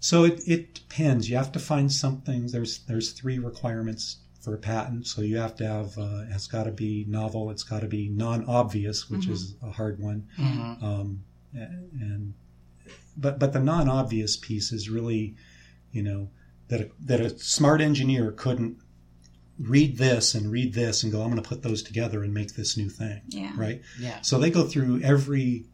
[0.00, 1.30] So it, it depends.
[1.30, 2.48] You have to find something.
[2.48, 5.06] There's there's three requirements for a patent.
[5.06, 7.50] So you have to have uh, it's got to be novel.
[7.50, 10.26] It's got to be non-obvious, which is a hard one.
[10.38, 10.82] Mhm.
[10.82, 11.24] Um,
[11.54, 12.34] and
[13.16, 15.36] but but the non-obvious piece is really,
[15.92, 16.30] you know,
[16.68, 18.78] that a, that a smart engineer couldn't
[19.58, 22.54] read this and read this and go, I'm going to put those together and make
[22.54, 23.52] this new thing, Yeah.
[23.56, 23.82] right?
[24.00, 24.20] Yeah.
[24.22, 25.66] So they go through every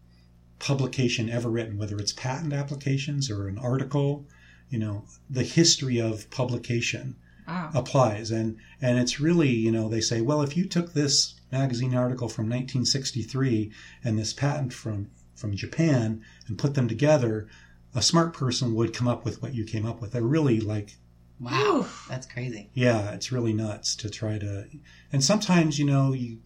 [0.59, 4.26] publication ever written, whether it's patent applications or an article,
[4.68, 7.70] you know, the history of publication Wow.
[7.74, 8.30] applies.
[8.30, 12.28] And, and it's really, you know, they say, well, if you took this magazine article
[12.28, 13.72] from 1963
[14.05, 17.48] and this patent from, from Japan and put them together,
[17.94, 20.12] a smart person would come up with what you came up with.
[20.12, 20.96] They're really like
[21.40, 22.06] Wow, Oof.
[22.09, 22.70] that's crazy.
[22.74, 24.66] Yeah, it's really nuts to try to.
[25.12, 26.39] And sometimes, you know, you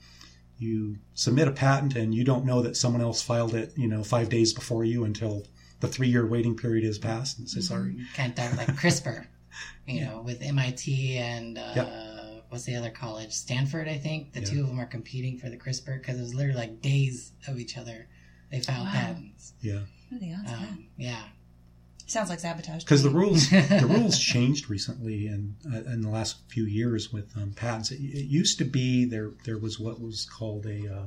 [0.59, 4.05] you submit a patent and you don't know that someone else filed it, you know,
[4.05, 5.45] five days before you until
[5.81, 7.39] the three year waiting period is passed.
[7.39, 7.97] And say sorry.
[8.15, 9.27] Kind of like CRISPR,
[9.87, 12.45] you know, with MIT and uh, Yep.
[12.51, 13.33] what's the other college?
[13.33, 14.33] Stanford, I think.
[14.35, 14.47] The Yeah.
[14.51, 17.59] two of them are competing for the CRISPR because it was literally like days of
[17.59, 18.07] each other.
[18.53, 18.93] They filed Wow.
[18.93, 19.55] patents.
[19.63, 20.69] Yeah, What are the odds of that?
[20.69, 21.25] Um, yeah.
[22.13, 22.85] Sounds like sabotage.
[22.85, 27.35] because the rules the rules changed recently in uh, in the last few years with
[27.37, 27.91] um, patents.
[27.91, 31.07] It, it used to be there there was what was called a uh,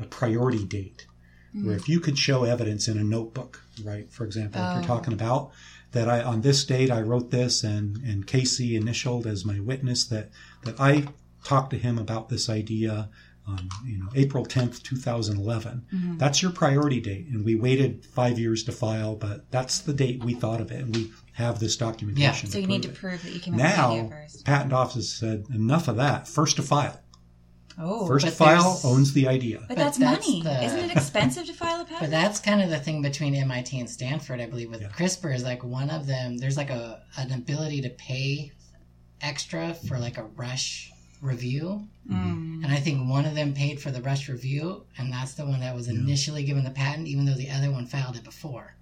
[0.00, 1.06] a priority date,
[1.62, 4.10] where if you could show evidence in a notebook, right?
[4.12, 4.74] For example, if Oh.
[4.74, 5.50] you're talking about
[5.92, 10.04] that I on this date I wrote this and and Casey initialed as my witness
[10.06, 10.30] that
[10.64, 11.06] that I
[11.44, 13.08] talked to him about this idea
[13.46, 16.18] on you know April 10th 2011 Mm-hmm.
[16.18, 20.24] that's your priority date and we waited 5 years to file but that's the date
[20.24, 22.52] we thought of it and we have this documentation Yeah.
[22.52, 23.60] So you need to prove prove that you came it.
[23.60, 24.44] up with the idea now first.
[24.46, 27.00] patent office said enough of that first to file
[27.76, 30.42] Oh, first to file owns the idea but, but that's, that's money.
[30.42, 32.00] the- Isn't it expensive to file a patent?
[32.02, 34.70] But that's kind of the thing between MIT and Stanford, I believe.
[34.70, 34.90] With Yeah.
[34.90, 36.36] CRISPR, is like one of them.
[36.38, 38.52] There's like a an ability to pay
[39.20, 40.92] extra for like a rush
[41.24, 42.62] review, Mm.
[42.62, 45.60] and I think one of them paid for the rush review, and that's the one
[45.60, 48.74] that was initially given the patent, even though the other one filed it before.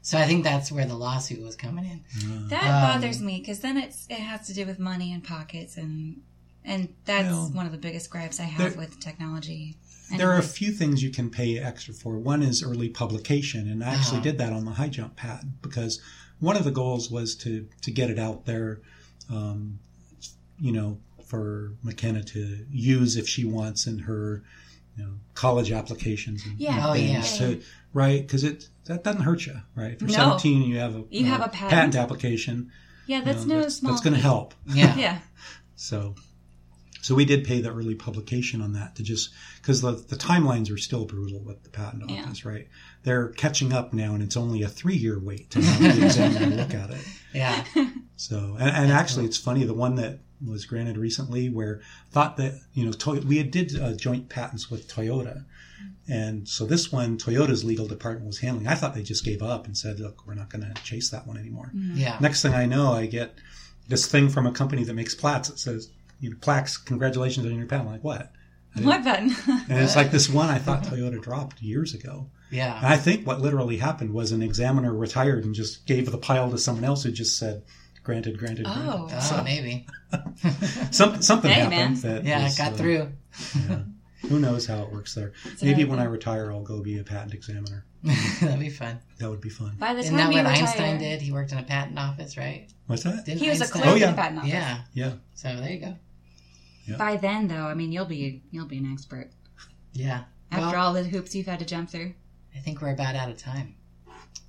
[0.00, 2.48] So I think that's where the lawsuit was coming in.
[2.48, 5.76] That Um, bothers me because then it's it has to do with money and pockets
[5.76, 6.20] and
[6.66, 9.76] and that's Well, one of the biggest gripes I have there- with technology.
[10.16, 12.18] There are a few things you can pay extra for.
[12.18, 14.24] One is early publication, and I actually Uh-huh.
[14.30, 16.00] did that on the high jump patent because
[16.40, 18.80] one of the goals was to to get it out there,
[19.30, 19.78] um,
[20.60, 20.98] you know,
[21.34, 24.44] for McKenna to use if she wants in her,
[24.96, 26.86] you know, college applications and Yeah.
[26.88, 27.40] Oh, things.
[27.40, 27.46] yeah.
[27.48, 27.62] To,
[27.92, 29.92] right, because it that doesn't hurt you, right?
[29.94, 30.36] If you're No.
[30.38, 31.96] 17 and you have a You have a patent?
[31.96, 32.70] application,
[33.06, 33.92] Yeah, you that's know, no that's, small.
[33.92, 34.54] that's going to help.
[34.66, 35.18] Yeah, Yeah.
[35.76, 36.14] So,
[37.02, 39.30] so we did pay the early publication on that to just
[39.60, 42.22] because the the timelines are still brutal with the patent Yeah.
[42.22, 42.68] office, right?
[43.02, 46.54] They're catching up now, and it's only a three year wait to have the examiner
[46.56, 47.04] look at it.
[47.34, 47.64] yeah.
[48.16, 51.80] So, and, and actually, it's funny the one that was granted recently, where
[52.10, 55.44] thought that you know Toy- we had did uh, joint patents with Toyota.
[56.08, 58.66] And so this one, Toyota's legal department was handling.
[58.68, 61.26] I thought they just gave up and said, "Look, we're not going to chase that
[61.26, 62.18] one anymore." Yeah.
[62.20, 63.34] Next thing I know, I get
[63.88, 65.48] this thing from a company that makes plaques.
[65.50, 65.90] It says,
[66.20, 67.88] you know, plaques, congratulations on your patent.
[67.88, 68.32] I'm like, what?
[68.82, 69.30] What button?
[69.68, 72.28] And it's like this one I thought Toyota dropped years ago.
[72.50, 72.80] And Yeah.
[72.82, 76.58] I think what literally happened was an examiner retired and just gave the pile to
[76.58, 77.62] someone else who just said,
[78.04, 79.06] granted, granted, Oh.
[79.08, 79.34] granted.
[79.34, 79.86] Oh, maybe.
[80.92, 82.22] Some, something Hey, happened man.
[82.22, 83.12] that Yeah, was, it got uh, through.
[83.68, 83.78] yeah.
[84.28, 85.32] Who knows how it works there?
[85.56, 87.84] So Maybe that- when I retire, I'll go be a patent examiner.
[88.40, 89.00] That'd be fun.
[89.18, 89.76] That would be fun.
[89.78, 91.20] By the Isn't time that you what retire, Einstein did?
[91.22, 92.68] He worked in a patent office, right?
[92.86, 93.24] What's that?
[93.24, 94.10] Didn't He was a clerk Oh, yeah.
[94.10, 94.52] in the patent office.
[94.52, 94.78] Yeah.
[94.92, 95.12] Yeah.
[95.34, 96.96] So there you go.
[96.98, 99.30] By then, though, I mean, you'll be you'll be an expert
[99.94, 100.24] Yeah.
[100.52, 102.12] after Well, all the hoops you've had to jump through.
[102.54, 103.74] I think we're about out of time.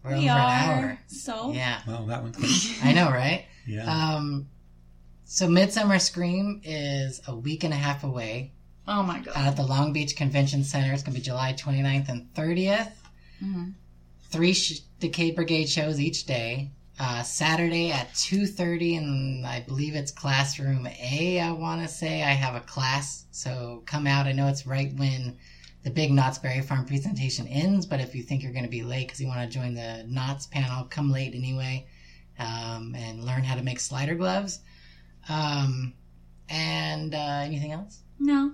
[0.03, 0.49] We're we over are.
[0.49, 0.99] an hour.
[1.07, 1.51] So.
[1.53, 1.81] Yeah.
[1.87, 2.33] Well, that one.
[2.83, 3.45] I know, right?
[3.65, 3.85] Yeah.
[4.15, 4.47] Um,
[5.25, 8.53] so Midsummer Scream is a week and a half away
[8.87, 9.33] Oh my god.
[9.35, 10.93] out at the Long Beach Convention Center.
[10.93, 12.91] It's going to be July 29th and 30th.
[13.43, 13.73] Mhm.
[14.29, 16.71] Three sh- Decade Brigade shows each day.
[16.99, 22.21] Uh, Saturday at 2.30 and I believe it's classroom A, I want to say.
[22.23, 24.27] I have a class, so come out.
[24.27, 25.35] I know it's right when
[25.85, 28.83] the big Knott's Berry Farm presentation ends, but if you think you're going to be
[28.83, 31.85] late because you want to join the Knott's panel, come late anyway
[32.39, 34.59] um, and learn how to make slider gloves.
[35.29, 35.93] Um,
[36.49, 37.99] and uh, anything else?
[38.19, 38.53] No.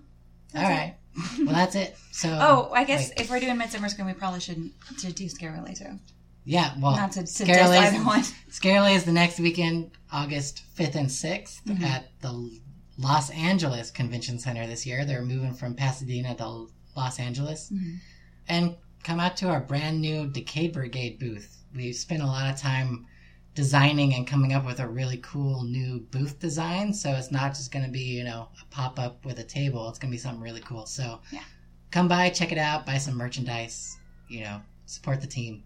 [0.56, 0.96] All right.
[1.40, 1.96] well, that's it.
[2.12, 2.30] So.
[2.30, 3.22] Oh, I guess wait.
[3.22, 6.00] if we're doing Midsummer Scream, we probably shouldn't to do ScareLA too.
[6.44, 8.22] Yeah, well, Not to, to Relay's- either one.
[8.50, 11.84] ScareLA is the next weekend, August 5th and 6th Mhm.
[11.84, 12.60] at the
[12.98, 15.06] Los Angeles Convention Center this year.
[15.06, 17.72] They're moving from Pasadena to Los Angeles.
[17.72, 18.00] Mhm.
[18.48, 21.58] And come out to our brand new Decade Brigade booth.
[21.74, 23.08] We've spent a lot of time
[23.54, 26.94] designing and coming up with a really cool new booth design.
[26.94, 29.90] So it's not just going to be, you know, a pop up with a table.
[29.90, 30.86] It's going to be something really cool.
[30.86, 31.44] So Yeah.
[31.92, 33.98] come by, check it out, buy some merchandise,
[34.30, 35.64] you know, support the team.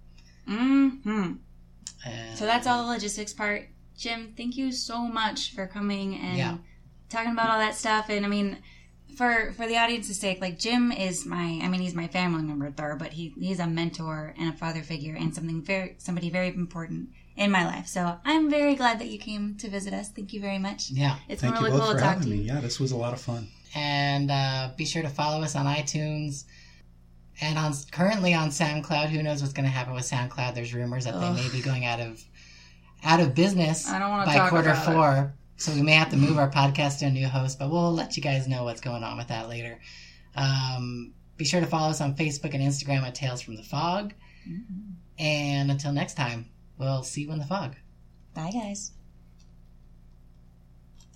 [0.48, 1.34] hmm
[2.06, 3.70] And So that's all the logistics part.
[3.98, 6.58] Jim, thank you so much for coming and Yeah.
[7.10, 8.10] talking about all that stuff.
[8.10, 8.58] And I mean,
[9.16, 12.70] for for the audience's sake, like Jim is my, I mean, he's my family member,
[12.72, 16.50] Thor, but he he's a mentor and a father figure and something very somebody very
[16.50, 17.88] important in my life.
[17.88, 20.10] So I'm very glad that you came to visit us.
[20.10, 20.90] Thank you very much.
[20.92, 21.18] Yeah.
[21.28, 22.38] It's Thank been you both cool for to talk to having me.
[22.38, 22.44] you.
[22.54, 23.48] Yeah, this was a lot of fun.
[23.74, 26.46] and uh, be sure to follow us on iTunes
[27.42, 29.10] and on currently on SoundCloud.
[29.10, 30.56] Who knows what's going to happen with SoundCloud?
[30.56, 31.36] There's rumors that Ugh.
[31.36, 32.24] they may be going out of
[33.04, 35.30] out of business I don't wanna by talk quarter about it.
[35.58, 38.18] So we may have to move our podcast to a new host, but we'll let
[38.18, 39.80] you guys know what's going on with that later.
[40.36, 44.14] Um, be sure to follow us on Facebook and Instagram at Tales from the Fog.
[44.48, 44.94] Mm-hmm.
[45.18, 47.76] And until next time, we'll see you in the fog.
[48.34, 48.92] Bye, guys.